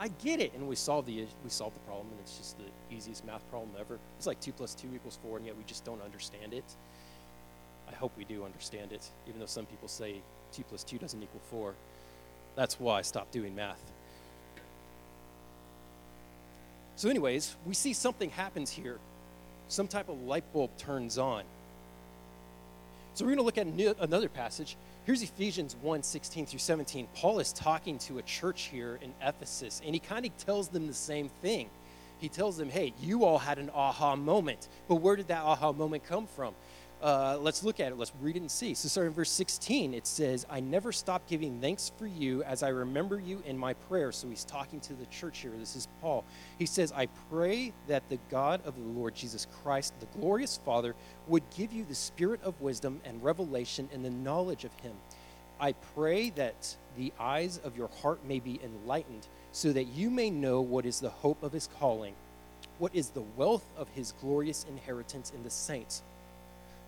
i 0.00 0.08
get 0.24 0.40
it 0.40 0.52
and 0.54 0.66
we 0.66 0.74
solve 0.74 1.04
the 1.04 1.26
we 1.44 1.50
solve 1.50 1.74
the 1.74 1.80
problem 1.80 2.06
and 2.10 2.18
it's 2.20 2.38
just 2.38 2.56
the 2.58 2.64
easiest 2.94 3.24
math 3.24 3.48
problem 3.50 3.68
ever. 3.78 3.98
It's 4.16 4.26
like 4.26 4.40
2 4.40 4.52
plus 4.52 4.74
2 4.74 4.88
equals 4.94 5.18
4 5.22 5.36
and 5.36 5.46
yet 5.46 5.56
we 5.56 5.62
just 5.64 5.84
don't 5.84 6.02
understand 6.02 6.54
it. 6.54 6.64
I 7.88 7.94
hope 7.94 8.12
we 8.16 8.24
do 8.24 8.44
understand 8.44 8.92
it 8.92 9.08
even 9.28 9.38
though 9.38 9.46
some 9.46 9.66
people 9.66 9.86
say 9.86 10.22
2 10.52 10.64
plus 10.64 10.82
2 10.82 10.98
doesn't 10.98 11.22
equal 11.22 11.40
4 11.50 11.74
that's 12.56 12.80
why 12.80 12.98
i 12.98 13.02
stopped 13.02 13.30
doing 13.30 13.54
math. 13.54 13.82
So 16.96 17.10
anyways 17.10 17.54
we 17.66 17.74
see 17.74 17.92
something 17.92 18.30
happens 18.30 18.70
here. 18.70 18.98
Some 19.68 19.86
type 19.86 20.08
of 20.08 20.20
light 20.22 20.50
bulb 20.52 20.76
turns 20.78 21.18
on. 21.18 21.44
So 23.14 23.24
we're 23.24 23.34
going 23.34 23.38
to 23.38 23.44
look 23.44 23.58
at 23.58 23.98
another 24.00 24.28
passage 24.28 24.76
Here's 25.04 25.22
Ephesians 25.22 25.76
1 25.80 26.02
16 26.02 26.46
through 26.46 26.58
17. 26.58 27.08
Paul 27.14 27.40
is 27.40 27.54
talking 27.54 27.98
to 28.00 28.18
a 28.18 28.22
church 28.22 28.64
here 28.64 28.98
in 29.00 29.14
Ephesus, 29.22 29.80
and 29.84 29.94
he 29.94 29.98
kind 29.98 30.26
of 30.26 30.36
tells 30.36 30.68
them 30.68 30.86
the 30.86 30.94
same 30.94 31.30
thing. 31.40 31.70
He 32.18 32.28
tells 32.28 32.58
them, 32.58 32.68
hey, 32.68 32.92
you 33.00 33.24
all 33.24 33.38
had 33.38 33.58
an 33.58 33.70
aha 33.74 34.14
moment. 34.14 34.68
But 34.88 34.96
where 34.96 35.16
did 35.16 35.28
that 35.28 35.42
aha 35.42 35.72
moment 35.72 36.04
come 36.04 36.26
from? 36.26 36.54
Uh, 37.02 37.38
let's 37.40 37.64
look 37.64 37.80
at 37.80 37.92
it. 37.92 37.98
Let's 37.98 38.12
read 38.20 38.36
it 38.36 38.40
and 38.40 38.50
see. 38.50 38.74
So, 38.74 38.86
starting 38.88 39.12
in 39.12 39.14
verse 39.14 39.30
16, 39.30 39.94
it 39.94 40.06
says, 40.06 40.44
I 40.50 40.60
never 40.60 40.92
stop 40.92 41.26
giving 41.26 41.58
thanks 41.58 41.90
for 41.98 42.06
you 42.06 42.42
as 42.42 42.62
I 42.62 42.68
remember 42.68 43.18
you 43.18 43.42
in 43.46 43.56
my 43.56 43.72
prayer. 43.72 44.12
So, 44.12 44.28
he's 44.28 44.44
talking 44.44 44.80
to 44.80 44.92
the 44.92 45.06
church 45.06 45.38
here. 45.38 45.52
This 45.58 45.76
is 45.76 45.88
Paul. 46.02 46.26
He 46.58 46.66
says, 46.66 46.92
I 46.92 47.06
pray 47.30 47.72
that 47.88 48.06
the 48.10 48.18
God 48.30 48.60
of 48.66 48.74
the 48.74 49.00
Lord 49.00 49.14
Jesus 49.14 49.46
Christ, 49.62 49.94
the 49.98 50.18
glorious 50.18 50.58
Father, 50.58 50.94
would 51.26 51.42
give 51.56 51.72
you 51.72 51.86
the 51.86 51.94
spirit 51.94 52.42
of 52.42 52.60
wisdom 52.60 53.00
and 53.06 53.22
revelation 53.22 53.88
in 53.94 54.02
the 54.02 54.10
knowledge 54.10 54.64
of 54.64 54.74
him. 54.80 54.92
I 55.58 55.72
pray 55.72 56.28
that 56.30 56.76
the 56.98 57.14
eyes 57.18 57.60
of 57.64 57.78
your 57.78 57.88
heart 58.02 58.26
may 58.26 58.40
be 58.40 58.60
enlightened, 58.62 59.26
so 59.52 59.72
that 59.72 59.84
you 59.84 60.10
may 60.10 60.28
know 60.28 60.60
what 60.60 60.84
is 60.84 61.00
the 61.00 61.08
hope 61.08 61.42
of 61.42 61.52
his 61.52 61.68
calling, 61.78 62.14
what 62.78 62.94
is 62.94 63.08
the 63.10 63.24
wealth 63.36 63.64
of 63.78 63.88
his 63.88 64.12
glorious 64.20 64.66
inheritance 64.68 65.32
in 65.34 65.42
the 65.44 65.50
saints 65.50 66.02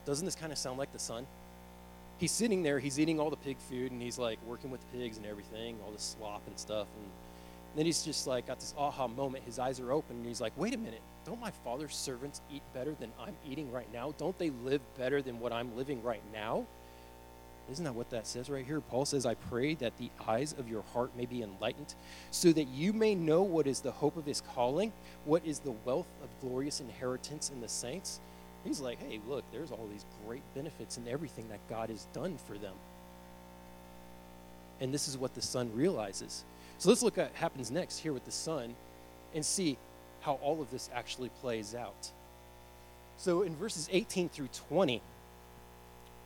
doesn't 0.05 0.25
this 0.25 0.35
kind 0.35 0.53
of 0.53 0.59
sound 0.59 0.79
like 0.79 0.93
the 0.93 0.99
son? 0.99 1.27
He's 2.19 2.33
sitting 2.33 2.63
there, 2.63 2.79
he's 2.79 3.01
eating 3.01 3.19
all 3.19 3.31
the 3.31 3.37
pig 3.37 3.59
food, 3.59 3.91
and 3.91 4.01
he's 4.01 4.19
like 4.19 4.39
working 4.47 4.71
with 4.71 4.81
the 4.81 4.99
pigs 4.99 5.17
and 5.17 5.27
everything, 5.27 5.77
all 5.85 5.91
this 5.91 6.17
slop 6.19 6.43
and 6.47 6.59
stuff. 6.59 6.87
And 6.97 7.11
then 7.77 7.87
he's 7.87 8.03
just 8.03 8.27
like 8.27 8.47
got 8.47 8.61
this 8.61 8.75
aha 8.77 9.09
moment. 9.09 9.45
His 9.45 9.59
eyes 9.59 9.81
are 9.81 9.93
open, 9.93 10.17
and 10.17 10.27
he's 10.27 10.41
like, 10.41 10.53
wait 10.57 10.75
a 10.75 10.79
minute, 10.79 11.01
don't 11.25 11.41
my 11.41 11.51
father's 11.65 11.97
servants 11.97 12.41
eat 12.53 12.63
better 12.75 12.95
than 12.99 13.11
I'm 13.21 13.35
eating 13.49 13.73
right 13.73 13.93
now? 13.93 14.15
Don't 14.19 14.39
they 14.39 14.51
live 14.51 14.81
better 14.97 15.23
than 15.23 15.41
what 15.41 15.53
I'm 15.53 15.77
living 15.77 16.03
right 16.03 16.23
now? 16.33 16.67
Isn't 17.71 17.85
that 17.85 17.95
what 17.95 18.11
that 18.11 18.27
says 18.27 18.51
right 18.51 18.67
here? 18.67 18.81
Paul 18.81 19.05
says, 19.05 19.25
I 19.25 19.35
pray 19.35 19.75
that 19.77 19.97
the 19.97 20.11
eyes 20.27 20.53
of 20.59 20.69
your 20.69 20.83
heart 20.93 21.17
may 21.17 21.27
be 21.27 21.43
enlightened, 21.43 21.95
so 22.31 22.53
that 22.53 22.69
you 22.69 22.93
may 22.93 23.15
know 23.15 23.43
what 23.43 23.67
is 23.67 23.81
the 23.81 23.93
hope 23.93 24.17
of 24.17 24.27
his 24.27 24.43
calling, 24.55 24.93
what 25.25 25.47
is 25.47 25.61
the 25.61 25.75
wealth 25.85 26.09
of 26.23 26.29
glorious 26.41 26.81
inheritance 26.81 27.51
in 27.51 27.61
the 27.61 27.69
saints. 27.69 28.21
He's 28.65 28.81
like, 28.81 28.99
hey, 29.03 29.21
look, 29.29 29.45
there's 29.53 29.71
all 29.71 29.89
these 29.91 30.05
great 30.27 30.43
benefits 30.55 30.97
and 30.97 31.09
everything 31.09 31.49
that 31.49 31.61
God 31.69 31.91
has 31.91 32.07
done 32.13 32.39
for 32.47 32.57
them. 32.57 32.75
And 34.81 34.93
this 34.93 35.09
is 35.09 35.19
what 35.19 35.35
the 35.35 35.43
son 35.43 35.71
realizes. 35.75 36.45
So 36.79 36.89
let's 36.89 37.03
look 37.03 37.19
at 37.19 37.29
what 37.31 37.35
happens 37.37 37.71
next 37.71 37.99
here 37.99 38.13
with 38.13 38.25
the 38.25 38.33
son 38.33 38.75
and 39.35 39.45
see 39.45 39.79
how 40.21 40.35
all 40.35 40.61
of 40.61 40.71
this 40.71 40.91
actually 40.95 41.31
plays 41.41 41.75
out. 41.75 42.11
So 43.17 43.43
in 43.43 43.55
verses 43.55 43.89
18 43.93 44.29
through 44.29 44.49
20, 44.69 45.03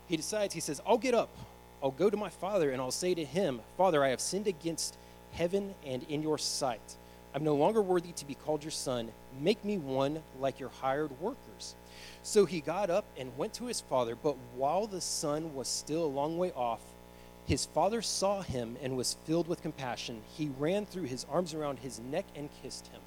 he 0.09 0.17
decides, 0.17 0.55
he 0.55 0.61
says, 0.61 0.81
I'll 0.87 0.99
get 0.99 1.15
up, 1.15 1.31
I'll 1.83 1.91
go 1.91 2.09
to 2.09 2.17
my 2.17 2.31
father, 2.31 2.71
and 2.71 2.81
I'll 2.81 2.91
say 2.91 3.15
to 3.15 3.25
him, 3.25 3.61
Father, 3.77 4.03
I 4.03 4.09
have 4.09 4.21
sinned 4.21 4.47
against 4.47 4.97
heaven 5.33 5.75
and 5.85 6.03
in 6.05 6.23
your 6.23 6.39
sight. 6.39 6.97
I'm 7.37 7.45
no 7.45 7.55
longer 7.55 7.83
worthy 7.83 8.13
to 8.13 8.27
be 8.27 8.35
called 8.35 8.65
your 8.65 8.71
son. 8.71 9.13
Make 9.39 9.63
me 9.63 9.77
one 9.77 10.23
like 10.41 10.59
your 10.59 10.71
hired 10.71 11.21
workers. 11.21 11.75
So 12.23 12.47
he 12.47 12.63
got 12.63 12.89
up 12.89 13.05
and 13.19 13.37
went 13.37 13.53
to 13.55 13.67
his 13.67 13.83
father, 13.83 14.17
but 14.17 14.39
while 14.55 14.87
the 14.87 15.03
son 15.03 15.55
was 15.55 15.69
still 15.69 16.03
a 16.03 16.07
long 16.07 16.39
way 16.39 16.51
off, 16.53 16.81
his 17.45 17.67
father 17.67 18.01
saw 18.01 18.41
him 18.41 18.79
and 18.83 18.97
was 18.97 19.19
filled 19.27 19.49
with 19.49 19.61
compassion. 19.61 20.23
He 20.35 20.51
ran 20.59 20.87
threw 20.87 21.03
his 21.03 21.27
arms 21.31 21.53
around 21.53 21.81
his 21.81 22.01
neck 22.01 22.25
and 22.35 22.49
kissed 22.63 22.87
him. 22.87 23.03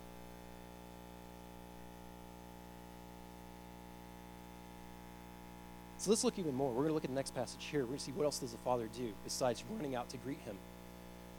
So 5.98 6.12
let's 6.12 6.24
look 6.24 6.38
even 6.38 6.54
more. 6.54 6.70
We're 6.70 6.84
going 6.84 6.90
to 6.90 6.94
look 6.94 7.04
at 7.04 7.10
the 7.10 7.16
next 7.16 7.34
passage 7.34 7.66
here. 7.66 7.82
We're 7.82 7.88
going 7.88 7.98
to 7.98 8.06
see 8.06 8.12
what 8.12 8.26
else 8.26 8.38
does 8.38 8.52
the 8.52 8.60
father 8.60 8.88
do 8.96 9.12
besides 9.24 9.64
running 9.72 9.96
out 9.96 10.08
to 10.10 10.18
greet 10.18 10.40
him. 10.42 10.56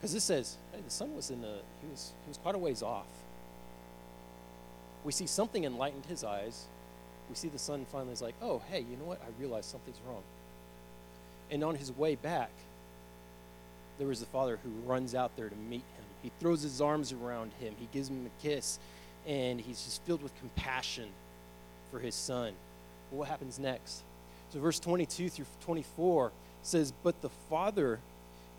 Because 0.01 0.13
this 0.13 0.23
says, 0.23 0.57
hey, 0.71 0.79
the 0.83 0.89
son 0.89 1.15
was 1.15 1.29
in 1.29 1.41
the 1.41 1.59
he 1.79 1.87
was 1.87 2.13
he 2.25 2.29
was 2.29 2.37
quite 2.39 2.55
a 2.55 2.57
ways 2.57 2.81
off. 2.81 3.05
We 5.03 5.11
see 5.11 5.27
something 5.27 5.63
enlightened 5.63 6.07
his 6.07 6.23
eyes. 6.23 6.65
We 7.29 7.35
see 7.35 7.49
the 7.49 7.59
son 7.59 7.85
finally 7.91 8.11
is 8.13 8.21
like, 8.21 8.33
oh, 8.41 8.63
hey, 8.71 8.79
you 8.79 8.97
know 8.97 9.05
what? 9.05 9.21
I 9.21 9.39
realize 9.39 9.67
something's 9.67 9.99
wrong. 10.07 10.23
And 11.51 11.63
on 11.63 11.75
his 11.75 11.91
way 11.91 12.15
back, 12.15 12.49
there 13.99 14.07
was 14.07 14.19
the 14.19 14.25
father 14.25 14.57
who 14.63 14.69
runs 14.89 15.13
out 15.13 15.35
there 15.35 15.49
to 15.49 15.55
meet 15.55 15.83
him. 15.95 16.05
He 16.23 16.31
throws 16.39 16.63
his 16.63 16.81
arms 16.81 17.13
around 17.13 17.51
him. 17.59 17.75
He 17.79 17.87
gives 17.91 18.09
him 18.09 18.25
a 18.25 18.41
kiss, 18.43 18.79
and 19.27 19.61
he's 19.61 19.83
just 19.83 20.03
filled 20.03 20.23
with 20.23 20.35
compassion 20.39 21.09
for 21.91 21.99
his 21.99 22.15
son. 22.15 22.53
What 23.11 23.27
happens 23.27 23.59
next? 23.59 24.03
So, 24.49 24.59
verse 24.59 24.79
22 24.79 25.29
through 25.29 25.45
24 25.61 26.31
says, 26.63 26.93
But 27.03 27.21
the 27.21 27.29
father 27.49 27.99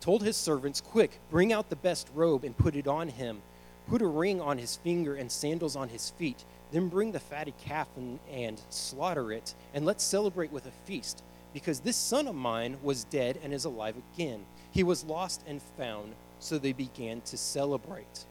told 0.03 0.21
his 0.21 0.35
servants, 0.35 0.81
Quick, 0.81 1.21
bring 1.29 1.53
out 1.53 1.69
the 1.69 1.77
best 1.77 2.09
robe 2.13 2.43
and 2.43 2.57
put 2.57 2.75
it 2.75 2.89
on 2.89 3.07
him. 3.07 3.41
Put 3.87 4.01
a 4.01 4.07
ring 4.07 4.41
on 4.41 4.57
his 4.57 4.75
finger 4.75 5.15
and 5.15 5.31
sandals 5.31 5.77
on 5.77 5.87
his 5.87 6.09
feet. 6.09 6.43
Then 6.73 6.89
bring 6.89 7.13
the 7.13 7.21
fatted 7.21 7.57
calf 7.57 7.87
and, 7.95 8.19
and 8.29 8.61
slaughter 8.69 9.31
it, 9.31 9.55
and 9.73 9.85
let's 9.85 10.03
celebrate 10.03 10.51
with 10.51 10.65
a 10.65 10.71
feast. 10.85 11.23
Because 11.53 11.79
this 11.79 11.95
son 11.95 12.27
of 12.27 12.35
mine 12.35 12.77
was 12.83 13.05
dead 13.05 13.39
and 13.41 13.53
is 13.53 13.63
alive 13.63 13.95
again. 14.13 14.45
He 14.71 14.83
was 14.83 15.05
lost 15.05 15.41
and 15.47 15.61
found, 15.77 16.15
so 16.37 16.57
they 16.57 16.73
began 16.73 17.21
to 17.21 17.37
celebrate. 17.37 18.25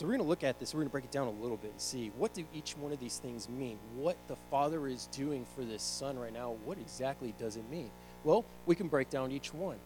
So 0.00 0.06
we're 0.06 0.12
going 0.12 0.24
to 0.24 0.28
look 0.30 0.44
at 0.44 0.58
this. 0.58 0.72
We're 0.72 0.78
going 0.78 0.88
to 0.88 0.92
break 0.92 1.04
it 1.04 1.10
down 1.10 1.26
a 1.26 1.42
little 1.42 1.58
bit 1.58 1.72
and 1.72 1.80
see 1.80 2.10
what 2.16 2.32
do 2.32 2.42
each 2.54 2.74
one 2.74 2.90
of 2.90 2.98
these 3.00 3.18
things 3.18 3.50
mean? 3.50 3.78
What 3.96 4.16
the 4.28 4.36
Father 4.50 4.88
is 4.88 5.08
doing 5.08 5.44
for 5.54 5.62
this 5.62 5.82
son 5.82 6.18
right 6.18 6.32
now, 6.32 6.54
what 6.64 6.78
exactly 6.78 7.34
does 7.38 7.56
it 7.56 7.70
mean? 7.70 7.90
Well, 8.24 8.46
we 8.64 8.74
can 8.74 8.88
break 8.88 9.10
down 9.10 9.30
each 9.30 9.52
one. 9.52 9.76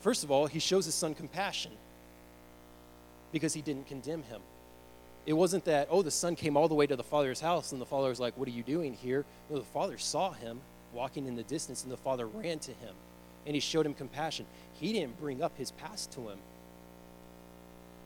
First 0.00 0.24
of 0.24 0.30
all, 0.30 0.46
he 0.46 0.60
shows 0.60 0.86
his 0.86 0.94
son 0.94 1.14
compassion 1.14 1.72
because 3.32 3.52
he 3.52 3.60
didn't 3.60 3.86
condemn 3.86 4.22
him. 4.22 4.40
It 5.26 5.34
wasn't 5.34 5.66
that, 5.66 5.88
oh, 5.90 6.00
the 6.00 6.10
son 6.10 6.34
came 6.34 6.56
all 6.56 6.66
the 6.66 6.74
way 6.74 6.86
to 6.86 6.96
the 6.96 7.04
father's 7.04 7.40
house 7.40 7.70
and 7.72 7.82
the 7.82 7.86
father 7.86 8.08
was 8.08 8.18
like, 8.18 8.32
What 8.38 8.48
are 8.48 8.52
you 8.52 8.62
doing 8.62 8.94
here? 8.94 9.26
No, 9.50 9.58
the 9.58 9.64
father 9.66 9.98
saw 9.98 10.32
him 10.32 10.62
walking 10.94 11.26
in 11.26 11.36
the 11.36 11.42
distance 11.42 11.82
and 11.82 11.92
the 11.92 11.98
father 11.98 12.26
ran 12.26 12.60
to 12.60 12.70
him 12.70 12.94
and 13.44 13.54
he 13.54 13.60
showed 13.60 13.84
him 13.84 13.92
compassion. 13.92 14.46
He 14.72 14.94
didn't 14.94 15.20
bring 15.20 15.42
up 15.42 15.54
his 15.58 15.70
past 15.72 16.12
to 16.12 16.30
him, 16.30 16.38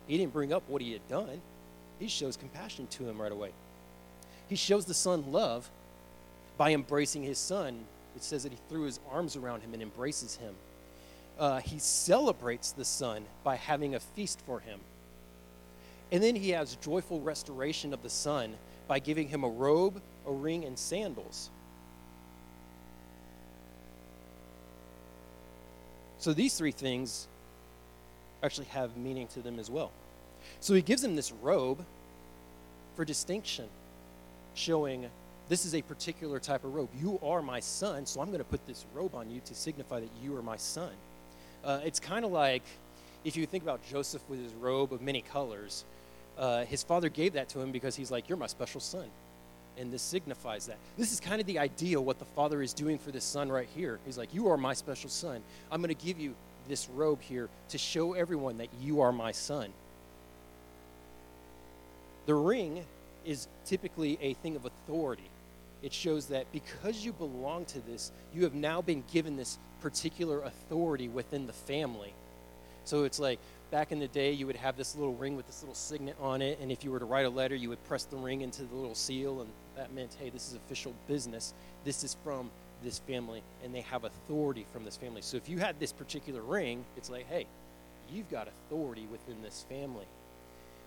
he 0.09 0.17
didn't 0.17 0.33
bring 0.33 0.53
up 0.53 0.65
what 0.67 0.83
he 0.83 0.93
had 0.93 1.07
done. 1.07 1.41
He 2.01 2.09
shows 2.09 2.37
compassion 2.37 2.87
to 2.89 3.09
him 3.09 3.21
right 3.21 3.31
away. 3.31 3.51
He 4.49 4.57
shows 4.57 4.87
the 4.87 4.95
son 4.95 5.31
love 5.31 5.71
by 6.57 6.73
embracing 6.73 7.23
his 7.23 7.39
son. 7.39 7.85
It 8.17 8.25
says 8.25 8.43
that 8.43 8.53
he 8.53 8.59
threw 8.69 8.83
his 8.83 8.99
arms 9.13 9.37
around 9.37 9.61
him 9.61 9.75
and 9.75 9.83
embraces 9.83 10.37
him. 10.37 10.55
Uh, 11.39 11.61
he 11.61 11.79
celebrates 11.79 12.73
the 12.73 12.85
son 12.85 13.25
by 13.45 13.57
having 13.57 13.95
a 13.95 14.01
feast 14.01 14.41
for 14.47 14.59
him. 14.61 14.81
And 16.11 16.23
then 16.23 16.35
he 16.35 16.51
has 16.51 16.75
joyful 16.77 17.21
restoration 17.21 17.93
of 17.93 18.03
the 18.03 18.11
son 18.11 18.55
by 18.89 18.99
giving 18.99 19.29
him 19.29 19.45
a 19.45 19.49
robe, 19.49 20.01
a 20.27 20.33
ring, 20.33 20.65
and 20.65 20.79
sandals. 20.79 21.51
So 26.19 26.33
these 26.33 26.55
three 26.57 26.73
things 26.73 27.29
actually 28.43 28.67
have 28.67 28.97
meaning 28.97 29.27
to 29.29 29.41
them 29.41 29.59
as 29.59 29.71
well. 29.71 29.91
So 30.61 30.75
he 30.75 30.83
gives 30.83 31.03
him 31.03 31.17
this 31.17 31.33
robe 31.33 31.85
for 32.97 33.05
distinction, 33.05 33.67
showing 34.55 35.09
this 35.49 35.65
is 35.65 35.75
a 35.75 35.83
particular 35.83 36.39
type 36.39 36.65
of 36.65 36.75
robe. 36.75 36.91
You 37.01 37.19
are 37.23 37.43
my 37.43 37.61
son, 37.61 38.07
so 38.07 38.21
I'm 38.21 38.29
going 38.29 38.39
to 38.39 38.45
put 38.45 38.67
this 38.67 38.85
robe 38.95 39.15
on 39.15 39.31
you 39.31 39.41
to 39.47 39.55
signify 39.55 40.01
that 40.01 40.11
you 40.23 40.37
are 40.37 40.43
my 40.43 40.57
son. 40.57 40.91
Uh, 41.65 41.81
it's 41.85 42.01
kind 42.01 42.25
of 42.25 42.31
like 42.31 42.63
if 43.25 43.37
you 43.37 43.47
think 43.47 43.63
about 43.63 43.81
Joseph 43.89 44.23
with 44.29 44.43
his 44.43 44.53
robe 44.55 44.93
of 44.93 45.03
many 45.03 45.23
colors, 45.23 45.85
uh, 46.37 46.65
his 46.65 46.83
father 46.83 47.09
gave 47.09 47.33
that 47.33 47.49
to 47.51 47.61
him 47.61 47.73
because 47.73 47.97
he's 47.97 48.11
like, 48.11 48.29
You're 48.29 48.39
my 48.39 48.47
special 48.47 48.81
son. 48.81 49.07
And 49.77 49.93
this 49.93 50.03
signifies 50.03 50.67
that. 50.67 50.77
This 50.97 51.13
is 51.13 51.21
kind 51.21 51.41
of 51.41 51.47
the 51.47 51.59
idea 51.61 52.01
what 52.01 52.19
the 52.19 52.25
father 52.25 52.63
is 52.63 52.73
doing 52.73 52.99
for 52.99 53.13
this 53.13 53.25
son 53.25 53.49
right 53.49 53.69
here. 53.77 54.01
He's 54.05 54.19
like, 54.19 54.35
You 54.35 54.49
are 54.49 54.57
my 54.57 54.75
special 54.75 55.11
son. 55.11 55.43
I'm 55.71 55.81
going 55.81 55.95
to 55.95 56.07
give 56.07 56.19
you 56.19 56.35
this 56.69 56.89
robe 56.89 57.21
here 57.23 57.49
to 57.71 57.79
show 57.79 58.13
everyone 58.13 58.59
that 58.59 58.69
you 58.81 59.01
are 59.01 59.13
my 59.13 59.33
son. 59.33 59.73
The 62.27 62.35
ring 62.35 62.85
is 63.25 63.49
typically 63.65 64.19
a 64.21 64.35
thing 64.35 64.57
of 64.57 64.65
authority. 64.65 65.31
It 65.83 65.93
shows 65.93 66.27
that 66.27 66.51
because 66.53 67.05
you 67.05 67.13
belong 67.13 67.65
to 67.67 67.81
this, 67.81 68.11
you 68.35 68.43
have 68.45 68.55
now 68.55 68.83
been 68.83 69.05
given 69.13 69.37
this 69.37 69.59
particular 69.81 70.43
authority 70.43 71.09
within 71.09 71.47
the 71.47 71.53
family. 71.53 72.13
So 72.85 73.05
it's 73.05 73.19
like 73.19 73.39
back 73.71 73.93
in 73.93 73.99
the 73.99 74.09
day, 74.09 74.33
you 74.33 74.47
would 74.47 74.57
have 74.57 74.77
this 74.77 74.97
little 74.97 75.15
ring 75.15 75.37
with 75.37 75.47
this 75.47 75.63
little 75.63 75.75
signet 75.75 76.17
on 76.21 76.43
it, 76.43 76.59
and 76.61 76.73
if 76.73 76.83
you 76.85 76.91
were 76.91 76.99
to 76.99 77.05
write 77.05 77.27
a 77.27 77.31
letter, 77.31 77.55
you 77.55 77.69
would 77.69 77.85
press 77.85 78.05
the 78.05 78.17
ring 78.17 78.41
into 78.41 78.63
the 78.63 78.75
little 78.75 78.95
seal, 78.95 79.41
and 79.41 79.51
that 79.77 79.93
meant, 79.93 80.17
hey, 80.19 80.31
this 80.31 80.49
is 80.49 80.55
official 80.55 80.95
business. 81.07 81.55
This 81.85 82.03
is 82.03 82.17
from 82.25 82.51
this 82.83 82.99
family 83.01 83.43
and 83.65 83.75
they 83.75 83.81
have 83.83 84.05
authority 84.05 84.67
from 84.73 84.85
this 84.85 84.97
family. 84.97 85.23
So 85.23 85.37
if 85.37 85.49
you 85.49 85.59
had 85.59 85.79
this 85.81 85.93
particular 85.93 86.43
ring, 86.43 86.85
it's 86.97 87.11
like, 87.11 87.29
hey, 87.29 87.47
you've 88.13 88.31
got 88.31 88.49
authority 88.49 89.07
within 89.11 89.43
this 89.43 89.65
family. 89.69 90.07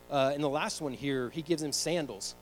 Uh, 0.09 0.31
and 0.33 0.43
the 0.43 0.49
last 0.49 0.81
one 0.81 0.93
here, 0.93 1.29
he 1.29 1.41
gives 1.41 1.63
him 1.63 1.71
sandals. 1.71 2.35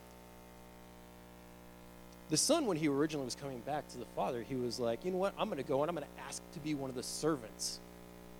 The 2.30 2.38
son, 2.38 2.68
when 2.68 2.78
he 2.78 2.88
originally 2.88 3.26
was 3.26 3.36
coming 3.36 3.60
back 3.62 3.88
to 3.90 3.98
the 3.98 4.06
father, 4.16 4.44
he 4.48 4.56
was 4.56 4.80
like, 4.80 5.04
you 5.04 5.12
know 5.12 5.18
what? 5.18 5.34
I'm 5.38 5.50
going 5.50 5.62
to 5.62 5.68
go 5.68 5.82
and 5.82 5.90
I'm 5.90 5.96
going 5.96 6.08
to 6.08 6.24
ask 6.24 6.42
to 6.54 6.60
be 6.60 6.76
one 6.76 6.90
of 6.90 6.96
the 6.96 7.04
servants. 7.04 7.80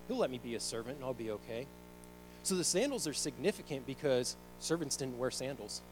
He'll 0.06 0.16
let 0.16 0.30
me 0.30 0.38
be 0.42 0.54
a 0.54 0.60
servant 0.60 0.96
and 0.96 1.04
I'll 1.04 1.14
be 1.14 1.32
okay. 1.32 1.66
So 2.42 2.54
the 2.54 2.64
sandals 2.64 3.06
are 3.06 3.12
significant 3.12 3.86
because 3.86 4.36
servants 4.60 4.96
didn't 4.96 5.18
wear 5.18 5.30
sandals, 5.30 5.82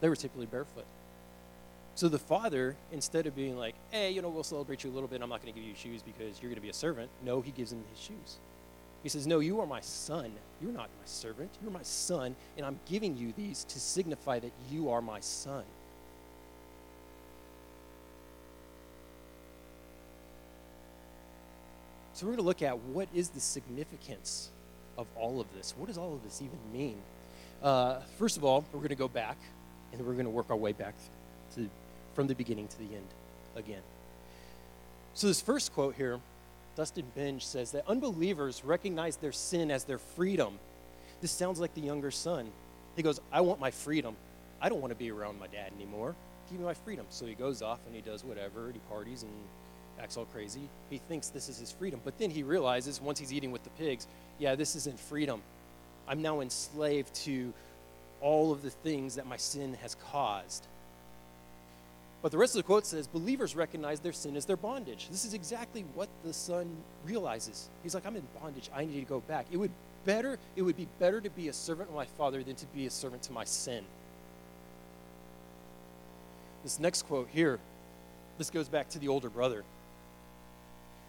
they 0.00 0.08
were 0.08 0.16
typically 0.16 0.46
barefoot. 0.46 0.86
So 2.00 2.08
the 2.08 2.18
father, 2.18 2.76
instead 2.92 3.26
of 3.26 3.36
being 3.36 3.58
like, 3.58 3.74
hey, 3.90 4.10
you 4.10 4.22
know, 4.22 4.30
we'll 4.30 4.42
celebrate 4.42 4.82
you 4.84 4.90
a 4.90 4.94
little 4.94 5.06
bit, 5.06 5.20
I'm 5.20 5.28
not 5.28 5.42
going 5.42 5.52
to 5.52 5.60
give 5.60 5.68
you 5.68 5.74
shoes 5.74 6.00
because 6.00 6.40
you're 6.40 6.48
going 6.48 6.54
to 6.54 6.62
be 6.62 6.70
a 6.70 6.72
servant, 6.72 7.10
no, 7.22 7.42
he 7.42 7.50
gives 7.50 7.74
him 7.74 7.84
his 7.92 8.02
shoes. 8.02 8.38
He 9.02 9.10
says, 9.10 9.26
No, 9.26 9.40
you 9.40 9.60
are 9.60 9.66
my 9.66 9.82
son. 9.82 10.32
You're 10.62 10.72
not 10.72 10.88
my 10.98 11.04
servant. 11.04 11.50
You're 11.60 11.70
my 11.70 11.82
son, 11.82 12.36
and 12.56 12.64
I'm 12.64 12.80
giving 12.88 13.18
you 13.18 13.34
these 13.36 13.64
to 13.64 13.78
signify 13.78 14.38
that 14.38 14.50
you 14.70 14.88
are 14.88 15.02
my 15.02 15.20
son. 15.20 15.62
So 22.14 22.24
we're 22.24 22.32
going 22.32 22.38
to 22.38 22.46
look 22.46 22.62
at 22.62 22.78
what 22.78 23.08
is 23.12 23.28
the 23.28 23.40
significance 23.40 24.48
of 24.96 25.06
all 25.16 25.38
of 25.38 25.54
this. 25.54 25.74
What 25.76 25.88
does 25.88 25.98
all 25.98 26.14
of 26.14 26.22
this 26.22 26.40
even 26.40 26.58
mean? 26.72 26.96
Uh, 27.62 28.00
first 28.18 28.38
of 28.38 28.44
all, 28.44 28.64
we're 28.72 28.78
going 28.78 28.88
to 28.88 28.94
go 28.94 29.06
back, 29.06 29.36
and 29.92 30.00
we're 30.00 30.14
going 30.14 30.24
to 30.24 30.30
work 30.30 30.46
our 30.48 30.56
way 30.56 30.72
back 30.72 30.94
to 31.56 31.68
from 32.14 32.26
the 32.26 32.34
beginning 32.34 32.68
to 32.68 32.78
the 32.78 32.84
end 32.94 33.06
again. 33.56 33.82
So, 35.14 35.26
this 35.26 35.40
first 35.40 35.72
quote 35.74 35.94
here, 35.96 36.20
Dustin 36.76 37.06
Benge 37.16 37.42
says 37.42 37.72
that 37.72 37.86
unbelievers 37.88 38.64
recognize 38.64 39.16
their 39.16 39.32
sin 39.32 39.70
as 39.70 39.84
their 39.84 39.98
freedom. 39.98 40.58
This 41.20 41.30
sounds 41.30 41.60
like 41.60 41.74
the 41.74 41.80
younger 41.80 42.10
son. 42.10 42.50
He 42.96 43.02
goes, 43.02 43.20
I 43.32 43.40
want 43.40 43.60
my 43.60 43.70
freedom. 43.70 44.16
I 44.60 44.68
don't 44.68 44.80
want 44.80 44.92
to 44.92 44.96
be 44.96 45.10
around 45.10 45.38
my 45.38 45.46
dad 45.46 45.72
anymore. 45.76 46.14
give 46.50 46.58
me 46.58 46.64
my 46.64 46.74
freedom. 46.74 47.06
So 47.10 47.26
he 47.26 47.34
goes 47.34 47.62
off 47.62 47.80
and 47.86 47.94
he 47.94 48.02
does 48.02 48.24
whatever, 48.24 48.66
and 48.66 48.74
he 48.74 48.80
parties 48.88 49.22
and 49.22 49.32
acts 50.00 50.16
all 50.16 50.24
crazy. 50.26 50.68
He 50.88 50.98
thinks 50.98 51.28
this 51.28 51.48
is 51.48 51.58
his 51.58 51.72
freedom. 51.72 52.00
But 52.04 52.18
then 52.18 52.30
he 52.30 52.42
realizes 52.42 53.00
once 53.00 53.18
he's 53.18 53.32
eating 53.32 53.52
with 53.52 53.64
the 53.64 53.70
pigs, 53.70 54.06
yeah, 54.38 54.54
this 54.54 54.76
isn't 54.76 54.98
freedom. 54.98 55.42
I'm 56.08 56.22
now 56.22 56.40
enslaved 56.40 57.14
to 57.26 57.52
all 58.20 58.52
of 58.52 58.62
the 58.62 58.70
things 58.70 59.14
that 59.16 59.26
my 59.26 59.36
sin 59.36 59.74
has 59.82 59.96
caused. 60.10 60.66
But 62.22 62.32
the 62.32 62.38
rest 62.38 62.54
of 62.54 62.58
the 62.58 62.66
quote 62.66 62.84
says 62.84 63.06
believers 63.06 63.56
recognize 63.56 64.00
their 64.00 64.12
sin 64.12 64.36
as 64.36 64.44
their 64.44 64.56
bondage. 64.56 65.08
This 65.10 65.24
is 65.24 65.32
exactly 65.32 65.84
what 65.94 66.08
the 66.22 66.32
son 66.32 66.76
realizes. 67.04 67.68
He's 67.82 67.94
like, 67.94 68.04
I'm 68.04 68.16
in 68.16 68.26
bondage. 68.40 68.70
I 68.74 68.84
need 68.84 69.00
to 69.00 69.06
go 69.06 69.20
back. 69.20 69.46
It 69.50 69.56
would 69.56 69.70
better, 70.04 70.38
it 70.54 70.62
would 70.62 70.76
be 70.76 70.86
better 70.98 71.20
to 71.20 71.30
be 71.30 71.48
a 71.48 71.52
servant 71.52 71.88
of 71.88 71.94
my 71.94 72.04
father 72.04 72.42
than 72.42 72.56
to 72.56 72.66
be 72.66 72.86
a 72.86 72.90
servant 72.90 73.22
to 73.24 73.32
my 73.32 73.44
sin. 73.44 73.84
This 76.62 76.78
next 76.78 77.02
quote 77.02 77.28
here, 77.32 77.58
this 78.36 78.50
goes 78.50 78.68
back 78.68 78.90
to 78.90 78.98
the 78.98 79.08
older 79.08 79.30
brother. 79.30 79.64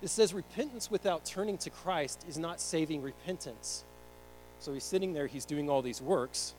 It 0.02 0.08
says, 0.08 0.34
Repentance 0.34 0.89
without 0.89 1.26
turning 1.26 1.58
to 1.60 1.69
Christ 1.69 2.26
is 2.28 2.38
not 2.38 2.62
saving 2.62 3.02
repentance. 3.02 3.84
So 4.60 4.74
he's 4.74 4.84
sitting 4.86 5.12
there, 5.12 5.28
he's 5.28 5.45
doing 5.45 5.69
all 5.69 5.82
these 5.82 6.02
works, 6.02 6.54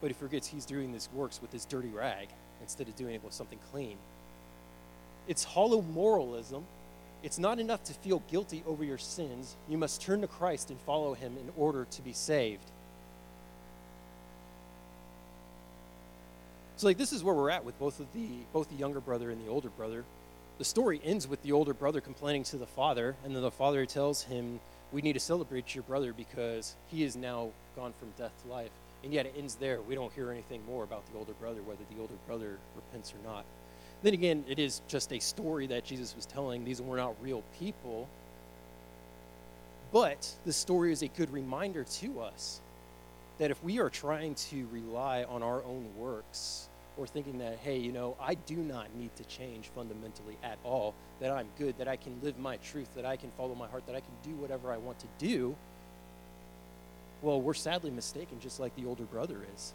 but 0.00 0.08
he 0.08 0.14
forgets 0.14 0.46
he's 0.46 0.64
doing 0.64 0.92
these 0.92 1.10
works 1.12 1.42
with 1.42 1.50
this 1.50 1.66
dirty 1.66 1.88
rag 1.88 2.28
instead 2.66 2.88
of 2.88 2.96
doing 2.96 3.14
it 3.14 3.22
with 3.22 3.32
something 3.32 3.60
clean. 3.70 3.96
It's 5.28 5.44
hollow 5.44 5.82
moralism. 5.82 6.64
It's 7.22 7.38
not 7.38 7.60
enough 7.60 7.84
to 7.84 7.94
feel 7.94 8.22
guilty 8.28 8.64
over 8.66 8.82
your 8.84 8.98
sins. 8.98 9.54
You 9.68 9.78
must 9.78 10.02
turn 10.02 10.20
to 10.22 10.26
Christ 10.26 10.70
and 10.70 10.80
follow 10.80 11.14
him 11.14 11.36
in 11.40 11.52
order 11.56 11.86
to 11.88 12.02
be 12.02 12.12
saved. 12.12 12.70
So 16.76 16.88
like 16.88 16.98
this 16.98 17.12
is 17.12 17.24
where 17.24 17.34
we're 17.34 17.50
at 17.50 17.64
with 17.64 17.78
both 17.78 18.00
of 18.00 18.06
the 18.12 18.26
both 18.52 18.68
the 18.68 18.76
younger 18.76 19.00
brother 19.00 19.30
and 19.30 19.40
the 19.44 19.50
older 19.50 19.70
brother. 19.70 20.04
The 20.58 20.64
story 20.64 21.00
ends 21.04 21.26
with 21.28 21.42
the 21.42 21.52
older 21.52 21.72
brother 21.72 22.00
complaining 22.00 22.44
to 22.44 22.56
the 22.56 22.66
father, 22.66 23.16
and 23.24 23.34
then 23.34 23.42
the 23.42 23.50
father 23.50 23.86
tells 23.86 24.24
him, 24.24 24.60
"We 24.92 25.02
need 25.02 25.14
to 25.14 25.20
celebrate 25.20 25.74
your 25.74 25.84
brother 25.84 26.12
because 26.12 26.74
he 26.88 27.04
is 27.04 27.16
now 27.16 27.50
gone 27.76 27.94
from 27.98 28.12
death 28.18 28.32
to 28.42 28.48
life." 28.50 28.72
And 29.06 29.14
yet 29.14 29.24
it 29.24 29.34
ends 29.38 29.54
there. 29.54 29.80
We 29.82 29.94
don't 29.94 30.12
hear 30.12 30.32
anything 30.32 30.66
more 30.66 30.82
about 30.82 31.06
the 31.06 31.16
older 31.16 31.32
brother, 31.34 31.62
whether 31.62 31.84
the 31.94 32.00
older 32.00 32.16
brother 32.26 32.58
repents 32.74 33.14
or 33.14 33.24
not. 33.24 33.44
Then 34.02 34.14
again, 34.14 34.44
it 34.48 34.58
is 34.58 34.82
just 34.88 35.12
a 35.12 35.20
story 35.20 35.68
that 35.68 35.84
Jesus 35.84 36.16
was 36.16 36.26
telling. 36.26 36.64
These 36.64 36.82
were 36.82 36.96
not 36.96 37.14
real 37.22 37.44
people. 37.56 38.08
But 39.92 40.28
the 40.44 40.52
story 40.52 40.90
is 40.90 41.02
a 41.02 41.06
good 41.06 41.32
reminder 41.32 41.84
to 41.84 42.20
us 42.20 42.60
that 43.38 43.52
if 43.52 43.62
we 43.62 43.78
are 43.78 43.90
trying 43.90 44.34
to 44.34 44.66
rely 44.72 45.22
on 45.22 45.40
our 45.40 45.62
own 45.62 45.86
works 45.96 46.68
or 46.96 47.06
thinking 47.06 47.38
that, 47.38 47.58
hey, 47.58 47.78
you 47.78 47.92
know, 47.92 48.16
I 48.20 48.34
do 48.34 48.56
not 48.56 48.92
need 48.96 49.14
to 49.14 49.24
change 49.26 49.68
fundamentally 49.72 50.36
at 50.42 50.58
all, 50.64 50.94
that 51.20 51.30
I'm 51.30 51.46
good, 51.56 51.78
that 51.78 51.86
I 51.86 51.94
can 51.94 52.18
live 52.24 52.40
my 52.40 52.56
truth, 52.56 52.88
that 52.96 53.06
I 53.06 53.14
can 53.14 53.30
follow 53.36 53.54
my 53.54 53.68
heart, 53.68 53.86
that 53.86 53.94
I 53.94 54.00
can 54.00 54.14
do 54.24 54.32
whatever 54.32 54.72
I 54.72 54.78
want 54.78 54.98
to 54.98 55.06
do, 55.18 55.54
well, 57.22 57.40
we're 57.40 57.54
sadly 57.54 57.90
mistaken, 57.90 58.40
just 58.40 58.60
like 58.60 58.74
the 58.76 58.86
older 58.86 59.04
brother 59.04 59.38
is. 59.54 59.72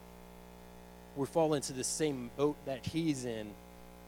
We 1.15 1.25
fall 1.25 1.53
into 1.53 1.73
the 1.73 1.83
same 1.83 2.29
boat 2.37 2.55
that 2.65 2.85
he's 2.85 3.25
in, 3.25 3.51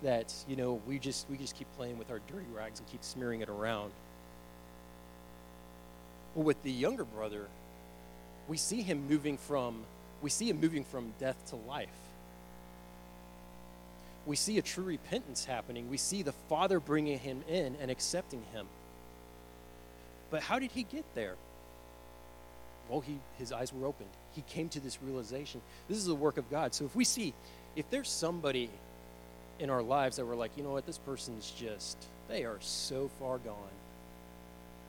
that 0.04 0.34
you 0.48 0.56
know 0.56 0.82
we 0.88 1.00
just 1.00 1.30
we 1.30 1.38
just 1.38 1.56
keep 1.56 1.68
playing 1.76 1.98
with 1.98 2.12
our 2.12 2.20
dirty 2.28 2.46
rags 2.54 2.80
and 2.80 2.88
keep 2.90 3.04
smearing 3.04 3.42
it 3.42 3.50
around. 3.50 3.92
Well, 6.36 6.46
with 6.46 6.62
the 6.64 6.72
younger 6.72 7.04
brother, 7.04 7.48
we 8.48 8.58
see 8.58 8.82
him 8.82 9.08
moving 9.10 9.38
from 9.38 9.84
we 10.22 10.30
see 10.30 10.50
him 10.50 10.62
moving 10.62 10.86
from 10.86 11.14
death 11.20 11.38
to 11.50 11.56
life. 11.56 11.90
We 14.26 14.38
see 14.38 14.58
a 14.58 14.62
true 14.62 14.86
repentance 14.86 15.44
happening. 15.44 15.90
We 15.90 15.98
see 15.98 16.24
the 16.24 16.32
Father 16.32 16.80
bringing 16.80 17.20
him 17.20 17.44
in 17.50 17.76
and 17.82 17.92
accepting 17.92 18.44
him. 18.54 18.68
But 20.32 20.44
how 20.44 20.60
did 20.60 20.72
he 20.72 20.84
get 20.84 21.04
there? 21.14 21.36
Well, 22.90 23.02
he, 23.02 23.20
his 23.38 23.52
eyes 23.52 23.74
were 23.74 23.88
opened. 23.88 24.10
He 24.34 24.42
came 24.42 24.70
to 24.70 24.80
this 24.80 25.00
realization. 25.02 25.62
This 25.88 25.98
is 25.98 26.06
the 26.06 26.16
work 26.16 26.38
of 26.38 26.50
God. 26.50 26.74
So 26.74 26.86
if 26.86 26.96
we 26.96 27.04
see, 27.04 27.34
if 27.76 27.90
there's 27.90 28.10
somebody 28.10 28.70
in 29.60 29.70
our 29.70 29.82
lives 29.82 30.18
that 30.18 30.26
we're 30.26 30.36
like, 30.36 30.52
you 30.58 30.64
know 30.64 30.72
what, 30.72 30.86
this 30.86 30.98
person's 30.98 31.52
just, 31.52 31.98
they 32.28 32.44
are 32.44 32.58
so 32.60 33.10
far 33.20 33.38
gone. 33.38 33.56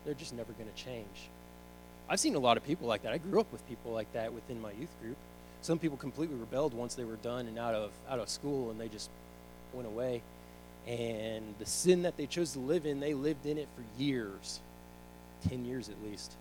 They're 0.04 0.14
just 0.14 0.35
never 0.35 0.52
going 0.52 0.68
to 0.68 0.83
change. 0.83 1.28
I've 2.09 2.20
seen 2.20 2.35
a 2.35 2.38
lot 2.38 2.57
of 2.57 2.64
people 2.64 2.87
like 2.87 3.02
that. 3.02 3.12
I 3.12 3.18
grew 3.18 3.40
up 3.40 3.50
with 3.52 3.66
people 3.68 3.92
like 3.92 4.12
that 4.12 4.33
within 4.33 4.61
my 4.61 4.72
youth 4.72 4.94
group. 5.00 5.16
Some 5.62 5.78
people 5.78 5.96
completely 5.96 6.37
rebelled 6.37 6.74
once 6.74 6.94
they 6.94 7.04
were 7.04 7.16
done 7.16 7.46
and 7.46 7.59
out 7.59 7.74
of 7.74 7.90
out 8.09 8.18
of 8.18 8.28
school 8.28 8.70
and 8.70 8.78
they 8.78 8.88
just 8.88 9.09
went 9.72 9.88
away. 9.88 10.20
And 10.87 11.54
the 11.59 11.64
sin 11.64 12.02
that 12.02 12.18
they 12.18 12.26
chose 12.26 12.52
to 12.52 12.59
live 12.59 12.85
in, 12.85 13.00
they 13.00 13.14
lived 13.14 13.46
in 13.46 13.57
it 13.57 13.68
for 13.74 14.02
years. 14.02 14.61
10 15.48 15.64
years 15.64 15.88
at 15.88 15.94
least. 16.02 16.33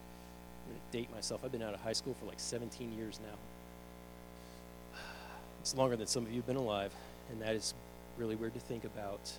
I'm 0.64 0.72
going 0.72 0.82
to 0.92 0.98
date 0.98 1.14
myself. 1.14 1.42
I've 1.44 1.52
been 1.52 1.62
out 1.62 1.74
of 1.74 1.82
high 1.82 1.94
school 1.94 2.16
for 2.20 2.26
like 2.26 2.40
17 2.40 2.98
years 2.98 3.20
now. 3.22 5.00
It's 5.62 5.76
longer 5.76 5.96
than 5.96 6.08
some 6.08 6.24
of 6.24 6.30
you 6.30 6.38
have 6.38 6.48
been 6.48 6.58
alive, 6.58 6.94
and 7.32 7.42
that 7.42 7.56
is 7.56 7.74
really 8.18 8.36
weird 8.36 8.54
to 8.54 8.60
think 8.60 8.84
about. 8.84 9.32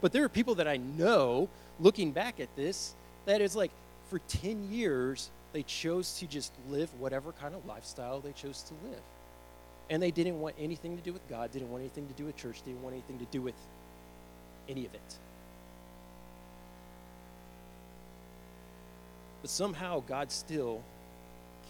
But 0.00 0.12
there 0.12 0.24
are 0.24 0.28
people 0.28 0.54
that 0.56 0.66
I 0.68 0.78
know, 0.78 1.48
looking 1.80 2.12
back 2.12 2.40
at 2.40 2.54
this, 2.56 2.94
that 3.26 3.40
is 3.40 3.54
like 3.54 3.70
for 4.08 4.18
10 4.20 4.70
years, 4.70 5.30
they 5.52 5.62
chose 5.62 6.18
to 6.18 6.26
just 6.26 6.52
live 6.68 6.88
whatever 6.98 7.32
kind 7.32 7.54
of 7.54 7.66
lifestyle 7.66 8.20
they 8.20 8.32
chose 8.32 8.62
to 8.62 8.74
live. 8.88 9.00
And 9.88 10.02
they 10.02 10.10
didn't 10.10 10.40
want 10.40 10.56
anything 10.58 10.96
to 10.96 11.02
do 11.02 11.12
with 11.12 11.26
God, 11.28 11.52
didn't 11.52 11.70
want 11.70 11.82
anything 11.82 12.08
to 12.08 12.14
do 12.14 12.24
with 12.24 12.36
church, 12.36 12.62
didn't 12.64 12.82
want 12.82 12.94
anything 12.94 13.18
to 13.18 13.24
do 13.26 13.40
with 13.40 13.54
any 14.68 14.84
of 14.86 14.94
it. 14.94 15.16
But 19.42 19.50
somehow 19.50 20.02
God 20.06 20.30
still 20.32 20.82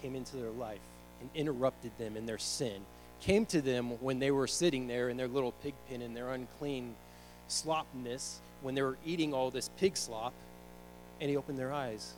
came 0.01 0.15
into 0.15 0.37
their 0.37 0.51
life 0.51 0.81
and 1.21 1.31
interrupted 1.35 1.93
them 1.99 2.17
in 2.17 2.27
their 2.27 2.39
sin, 2.39 2.83
came 3.21 3.47
to 3.47 3.61
them 3.61 4.01
when 4.03 4.19
they 4.19 4.31
were 4.31 4.47
sitting 4.47 4.87
there 4.87 5.09
in 5.09 5.17
their 5.17 5.29
little 5.29 5.53
pig 5.53 5.75
pen 5.89 6.03
in 6.03 6.15
their 6.15 6.33
unclean 6.33 6.95
slopness, 7.49 8.37
when 8.63 8.75
they 8.75 8.83
were 8.83 8.99
eating 9.05 9.33
all 9.33 9.51
this 9.51 9.71
pig 9.79 9.97
slop, 9.97 10.33
and 11.21 11.31
he 11.31 11.37
opened 11.37 11.59
their 11.59 11.73
eyes. 11.73 12.15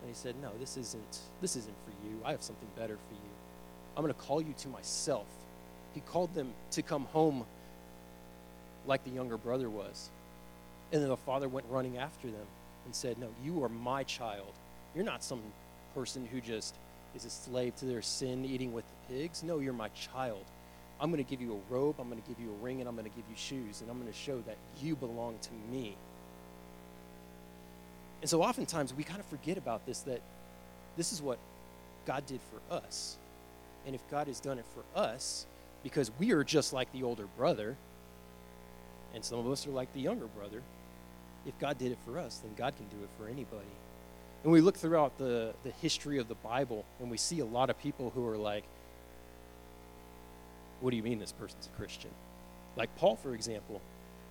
And 0.00 0.10
he 0.10 0.14
said, 0.14 0.34
No, 0.42 0.50
this 0.60 0.76
isn't 0.76 1.18
this 1.40 1.56
isn't 1.56 1.74
for 1.84 2.06
you. 2.06 2.20
I 2.24 2.32
have 2.32 2.42
something 2.42 2.68
better 2.76 2.96
for 3.08 3.14
you. 3.14 3.30
I'm 3.96 4.02
going 4.02 4.14
to 4.14 4.20
call 4.20 4.42
you 4.42 4.54
to 4.58 4.68
myself. 4.68 5.26
He 5.94 6.00
called 6.00 6.34
them 6.34 6.52
to 6.72 6.82
come 6.82 7.06
home 7.06 7.46
like 8.86 9.02
the 9.04 9.10
younger 9.10 9.38
brother 9.38 9.70
was. 9.70 10.10
And 10.92 11.02
then 11.02 11.08
the 11.08 11.16
father 11.16 11.48
went 11.48 11.66
running 11.70 11.96
after 11.98 12.28
them 12.28 12.46
and 12.86 12.94
said, 12.94 13.18
No, 13.18 13.28
you 13.44 13.62
are 13.62 13.68
my 13.68 14.02
child. 14.02 14.52
You're 14.94 15.04
not 15.04 15.22
some 15.22 15.42
person 15.94 16.26
who 16.26 16.40
just 16.40 16.74
is 17.14 17.24
a 17.24 17.30
slave 17.30 17.76
to 17.76 17.84
their 17.84 18.02
sin 18.02 18.44
eating 18.44 18.72
with 18.72 18.84
the 18.88 19.14
pigs. 19.14 19.42
No, 19.42 19.58
you're 19.58 19.74
my 19.74 19.88
child. 19.90 20.44
I'm 20.98 21.10
going 21.10 21.22
to 21.22 21.28
give 21.28 21.42
you 21.42 21.52
a 21.52 21.72
robe, 21.72 21.96
I'm 21.98 22.08
going 22.08 22.22
to 22.22 22.28
give 22.28 22.40
you 22.40 22.50
a 22.50 22.64
ring, 22.64 22.80
and 22.80 22.88
I'm 22.88 22.96
going 22.96 23.08
to 23.08 23.14
give 23.14 23.24
you 23.28 23.36
shoes, 23.36 23.82
and 23.82 23.90
I'm 23.90 24.00
going 24.00 24.10
to 24.10 24.18
show 24.18 24.40
that 24.46 24.56
you 24.80 24.96
belong 24.96 25.36
to 25.42 25.50
me. 25.70 25.94
And 28.22 28.30
so 28.30 28.42
oftentimes 28.42 28.94
we 28.94 29.04
kind 29.04 29.20
of 29.20 29.26
forget 29.26 29.58
about 29.58 29.84
this 29.84 30.00
that 30.00 30.22
this 30.96 31.12
is 31.12 31.20
what 31.20 31.38
God 32.06 32.24
did 32.26 32.40
for 32.40 32.74
us. 32.74 33.16
And 33.84 33.94
if 33.94 34.00
God 34.10 34.26
has 34.26 34.40
done 34.40 34.58
it 34.58 34.64
for 34.74 34.98
us, 34.98 35.46
because 35.82 36.10
we 36.18 36.32
are 36.32 36.42
just 36.42 36.72
like 36.72 36.90
the 36.92 37.02
older 37.02 37.26
brother, 37.36 37.76
and 39.14 39.24
some 39.24 39.38
of 39.38 39.46
us 39.50 39.66
are 39.66 39.70
like 39.70 39.92
the 39.92 40.00
younger 40.00 40.26
brother, 40.26 40.62
if 41.46 41.58
God 41.58 41.78
did 41.78 41.92
it 41.92 41.98
for 42.04 42.18
us, 42.18 42.38
then 42.38 42.52
God 42.56 42.74
can 42.76 42.86
do 42.86 43.02
it 43.02 43.10
for 43.18 43.28
anybody. 43.28 43.66
And 44.44 44.52
we 44.52 44.60
look 44.60 44.76
throughout 44.76 45.18
the, 45.18 45.54
the 45.64 45.70
history 45.70 46.18
of 46.18 46.28
the 46.28 46.34
Bible 46.36 46.84
and 47.00 47.10
we 47.10 47.16
see 47.16 47.40
a 47.40 47.44
lot 47.44 47.70
of 47.70 47.78
people 47.78 48.10
who 48.14 48.26
are 48.26 48.36
like, 48.36 48.64
what 50.80 50.90
do 50.90 50.96
you 50.96 51.02
mean 51.02 51.18
this 51.18 51.32
person's 51.32 51.66
a 51.66 51.76
Christian? 51.76 52.10
Like 52.76 52.94
Paul, 52.96 53.16
for 53.16 53.34
example, 53.34 53.80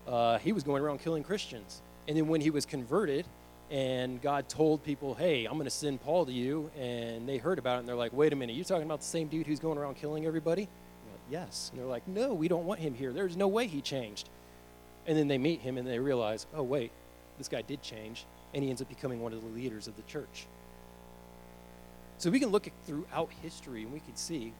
uh, 0.07 0.37
he 0.37 0.53
was 0.53 0.63
going 0.63 0.83
around 0.83 0.99
killing 0.99 1.23
Christians. 1.23 1.81
And 2.07 2.15
then 2.15 2.27
when 2.27 2.39
he 2.39 2.49
was 2.49 2.65
converted 2.65 3.25
and 3.71 4.21
God 4.21 4.47
told 4.47 4.83
people, 4.83 5.15
hey, 5.15 5.45
I'm 5.45 5.53
going 5.53 5.65
to 5.65 5.71
send 5.71 6.01
Paul 6.01 6.27
to 6.27 6.31
you, 6.31 6.69
and 6.79 7.27
they 7.27 7.37
heard 7.37 7.57
about 7.57 7.77
it 7.77 7.79
and 7.79 7.89
they're 7.89 7.95
like, 7.95 8.13
wait 8.13 8.31
a 8.31 8.35
minute, 8.35 8.55
you're 8.55 8.63
talking 8.63 8.85
about 8.85 8.99
the 8.99 9.07
same 9.07 9.27
dude 9.27 9.47
who's 9.47 9.59
going 9.59 9.79
around 9.79 9.95
killing 9.95 10.25
everybody? 10.25 10.61
Like, 10.61 11.21
yes. 11.31 11.71
And 11.71 11.81
they're 11.81 11.89
like, 11.89 12.07
no, 12.07 12.33
we 12.33 12.47
don't 12.47 12.65
want 12.65 12.79
him 12.79 12.93
here. 12.93 13.11
There's 13.11 13.35
no 13.35 13.47
way 13.47 13.65
he 13.65 13.81
changed. 13.81 14.29
And 15.07 15.17
then 15.17 15.27
they 15.27 15.39
meet 15.39 15.61
him 15.61 15.77
and 15.77 15.87
they 15.87 15.99
realize, 15.99 16.45
oh, 16.53 16.63
wait, 16.63 16.91
this 17.37 17.47
guy 17.47 17.61
did 17.61 17.81
change, 17.81 18.25
and 18.53 18.63
he 18.63 18.69
ends 18.69 18.81
up 18.81 18.89
becoming 18.89 19.21
one 19.21 19.33
of 19.33 19.41
the 19.41 19.49
leaders 19.49 19.87
of 19.87 19.95
the 19.95 20.03
church. 20.03 20.47
So 22.17 22.29
we 22.29 22.39
can 22.39 22.49
look 22.49 22.69
throughout 22.85 23.29
history 23.41 23.83
and 23.83 23.91
we 23.91 23.99
can 23.99 24.15
see 24.15 24.53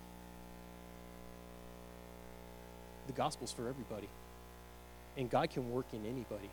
the 3.07 3.13
gospel's 3.13 3.51
for 3.51 3.69
everybody. 3.69 4.09
And 5.17 5.29
God 5.29 5.49
can 5.49 5.71
work 5.71 5.85
in 5.93 6.05
anybody. 6.05 6.49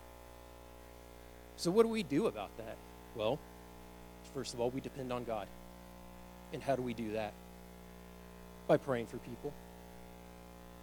So 1.57 1.71
what 1.71 1.83
do 1.83 1.89
we 1.89 2.05
do 2.05 2.29
about 2.29 2.57
that? 2.59 2.77
Well, 3.17 3.39
first 4.35 4.55
of 4.55 4.61
all, 4.61 4.71
we 4.71 4.81
depend 4.81 5.13
on 5.13 5.25
God. 5.25 5.49
And 6.53 6.63
how 6.63 6.77
do 6.77 6.83
we 6.83 6.95
do 6.95 7.13
that? 7.13 7.33
By 8.69 8.77
praying 8.77 9.07
for 9.07 9.17
people. 9.19 9.53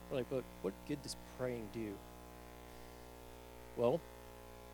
We're 0.10 0.18
like, 0.18 0.30
but 0.30 0.44
what 0.62 0.74
good 0.88 1.02
does 1.02 1.16
praying 1.38 1.70
do? 1.74 1.94
Well, 3.78 4.02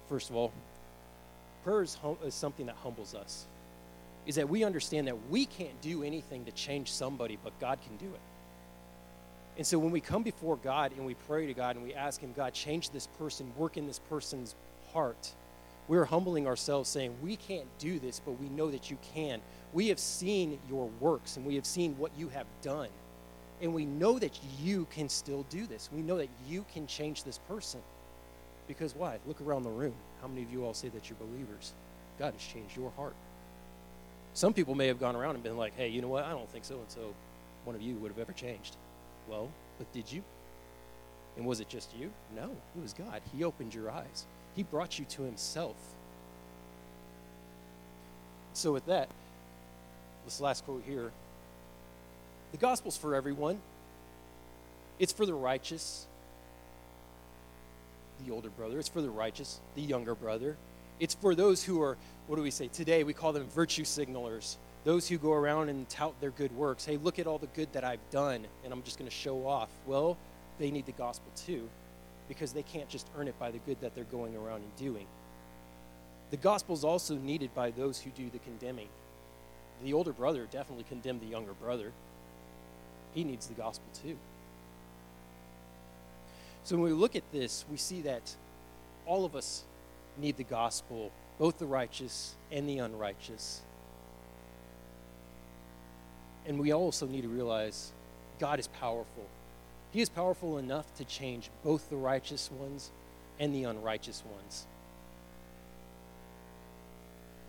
first 0.10 0.30
of 0.30 0.36
all, 0.36 0.52
prayer 1.64 1.82
is, 1.82 1.96
hum- 1.96 2.18
is 2.24 2.34
something 2.34 2.66
that 2.68 2.76
humbles 2.84 3.16
us. 3.16 3.46
Is 4.26 4.36
that 4.36 4.50
we 4.50 4.64
understand 4.64 5.08
that 5.08 5.30
we 5.30 5.46
can't 5.46 5.80
do 5.82 6.04
anything 6.04 6.46
to 6.46 6.52
change 6.52 6.92
somebody, 6.92 7.38
but 7.44 7.60
God 7.60 7.80
can 7.86 7.98
do 7.98 8.14
it. 8.14 8.22
And 9.58 9.66
so 9.66 9.80
when 9.80 9.92
we 9.92 10.02
come 10.02 10.24
before 10.24 10.58
God 10.58 10.92
and 10.98 11.06
we 11.06 11.14
pray 11.14 11.48
to 11.48 11.54
God 11.54 11.76
and 11.76 11.86
we 11.86 11.94
ask 11.94 12.20
Him, 12.20 12.34
God, 12.36 12.54
change 12.54 12.90
this 12.90 13.08
person, 13.20 13.52
work 13.56 13.78
in 13.78 13.88
this 13.88 14.00
person's 14.00 14.56
heart, 14.92 15.34
we're 15.88 16.06
humbling 16.06 16.48
ourselves 16.48 16.90
saying, 16.90 17.16
We 17.22 17.36
can't 17.36 17.68
do 17.80 18.00
this, 18.00 18.20
but 18.20 18.40
we 18.40 18.50
know 18.50 18.72
that 18.72 18.90
you 18.90 18.98
can. 19.14 19.42
We 19.74 19.90
have 19.90 20.00
seen 20.00 20.60
your 20.70 20.90
works 21.00 21.38
and 21.38 21.46
we 21.46 21.56
have 21.56 21.66
seen 21.66 21.98
what 21.98 22.12
you 22.18 22.30
have 22.30 22.48
done. 22.62 22.90
And 23.62 23.74
we 23.74 23.86
know 23.86 24.20
that 24.20 24.38
you 24.62 24.88
can 24.92 25.08
still 25.08 25.46
do 25.50 25.66
this. 25.66 25.90
We 25.94 26.02
know 26.02 26.18
that 26.18 26.30
you 26.48 26.66
can 26.74 26.88
change 26.88 27.24
this 27.24 27.38
person. 27.38 27.82
Because 28.68 28.96
why? 28.96 29.20
Look 29.28 29.42
around 29.42 29.64
the 29.64 29.70
room. 29.70 29.94
How 30.22 30.28
many 30.28 30.44
of 30.44 30.52
you 30.52 30.66
all 30.66 30.74
say 30.74 30.90
that 30.90 31.10
you're 31.10 31.18
believers? 31.20 31.74
God 32.18 32.34
has 32.34 32.42
changed 32.42 32.76
your 32.76 32.92
heart. 32.92 33.16
Some 34.34 34.54
people 34.54 34.76
may 34.76 34.88
have 34.88 35.00
gone 35.00 35.16
around 35.16 35.36
and 35.36 35.44
been 35.44 35.58
like, 35.58 35.76
hey, 35.76 35.88
you 35.88 36.02
know 36.02 36.08
what? 36.08 36.26
I 36.26 36.32
don't 36.32 36.50
think 36.50 36.66
so 36.66 36.76
and 36.76 36.90
so 36.90 37.14
one 37.64 37.76
of 37.76 37.82
you 37.82 37.96
would 37.96 38.12
have 38.12 38.20
ever 38.20 38.34
changed. 38.34 38.76
Well, 39.28 39.50
but 39.78 39.92
did 39.94 40.12
you? 40.12 40.24
And 41.38 41.46
was 41.46 41.60
it 41.60 41.70
just 41.70 41.96
you? 41.98 42.12
No, 42.36 42.50
it 42.76 42.82
was 42.82 42.94
God. 42.94 43.22
He 43.36 43.44
opened 43.44 43.74
your 43.74 43.92
eyes, 43.92 44.26
He 44.56 44.64
brought 44.64 44.98
you 44.98 45.06
to 45.06 45.24
Himself. 45.24 45.76
So, 48.54 48.72
with 48.72 48.86
that, 48.86 49.10
this 50.24 50.40
last 50.40 50.64
quote 50.64 50.84
here 50.88 51.12
the 52.52 52.58
gospel's 52.58 52.96
for 52.96 53.16
everyone, 53.16 53.60
it's 54.98 55.12
for 55.12 55.26
the 55.26 55.34
righteous, 55.34 56.08
the 58.24 58.32
older 58.32 58.50
brother, 58.50 58.80
it's 58.80 58.90
for 58.90 59.02
the 59.02 59.10
righteous, 59.10 59.60
the 59.76 59.82
younger 59.82 60.16
brother. 60.16 60.58
It's 61.00 61.16
for 61.16 61.36
those 61.36 61.64
who 61.64 61.82
are, 61.82 61.98
what 62.28 62.38
do 62.38 62.42
we 62.42 62.52
say? 62.52 62.68
Today 62.68 63.04
we 63.04 63.14
call 63.14 63.34
them 63.34 63.48
virtue 63.48 63.84
signalers. 63.84 64.58
Those 64.84 65.08
who 65.08 65.18
go 65.18 65.34
around 65.34 65.70
and 65.70 65.90
tout 65.90 66.14
their 66.22 66.30
good 66.30 66.56
works. 66.56 66.86
Hey, 66.86 66.98
look 66.98 67.18
at 67.20 67.28
all 67.28 67.38
the 67.38 67.48
good 67.48 67.74
that 67.74 67.84
I've 67.84 68.08
done, 68.12 68.46
and 68.64 68.72
I'm 68.72 68.84
just 68.84 69.00
going 69.00 69.10
to 69.10 69.16
show 69.16 69.48
off. 69.48 69.70
Well, 69.86 70.18
they 70.60 70.72
need 70.72 70.86
the 70.86 70.92
gospel 70.92 71.32
too, 71.36 71.68
because 72.28 72.54
they 72.54 72.64
can't 72.64 72.88
just 72.88 73.08
earn 73.18 73.28
it 73.28 73.38
by 73.40 73.52
the 73.52 73.58
good 73.60 73.82
that 73.82 73.96
they're 73.96 74.04
going 74.06 74.36
around 74.36 74.62
and 74.62 74.76
doing. 74.78 75.08
The 76.32 76.38
gospel 76.38 76.76
is 76.76 76.84
also 76.84 77.16
needed 77.16 77.54
by 77.54 77.72
those 77.72 78.00
who 78.00 78.10
do 78.12 78.30
the 78.30 78.40
condemning. 78.40 78.90
The 79.84 79.94
older 79.94 80.14
brother 80.14 80.48
definitely 80.50 80.86
condemned 80.88 81.22
the 81.22 81.28
younger 81.28 81.54
brother. 81.54 81.92
He 83.14 83.24
needs 83.24 83.48
the 83.48 83.54
gospel 83.54 83.88
too. 84.04 84.18
So 86.66 86.76
when 86.78 86.86
we 86.86 86.94
look 86.94 87.16
at 87.16 87.32
this, 87.32 87.64
we 87.70 87.78
see 87.78 88.02
that 88.02 88.36
all 89.06 89.24
of 89.24 89.36
us 89.36 89.64
need 90.18 90.36
the 90.36 90.44
gospel, 90.44 91.12
both 91.38 91.60
the 91.60 91.68
righteous 91.68 92.34
and 92.52 92.68
the 92.68 92.80
unrighteous. 92.80 93.62
And 96.48 96.60
we 96.60 96.72
also 96.72 97.06
need 97.06 97.22
to 97.22 97.28
realize 97.28 97.92
God 98.40 98.60
is 98.60 98.68
powerful. 98.68 99.28
He 99.92 100.02
is 100.02 100.10
powerful 100.10 100.58
enough 100.58 100.92
to 100.96 101.06
change 101.06 101.52
both 101.64 101.88
the 101.92 101.98
righteous 101.98 102.50
ones 102.52 102.90
and 103.40 103.54
the 103.54 103.66
unrighteous 103.66 104.24
ones. 104.36 104.66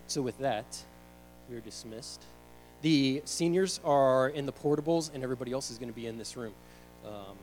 So, 0.09 0.21
with 0.21 0.39
that, 0.39 0.85
we 1.49 1.57
are 1.57 1.61
dismissed. 1.61 2.23
The 2.83 3.23
seniors 3.25 3.81
are 3.83 4.29
in 4.29 4.45
the 4.45 4.53
portables, 4.53 5.11
and 5.13 5.25
everybody 5.25 5.53
else 5.53 5.71
is 5.71 5.79
going 5.79 5.89
to 5.89 5.97
be 5.97 6.07
in 6.07 6.19
this 6.19 6.37
room. 6.37 6.53
Um. 7.07 7.37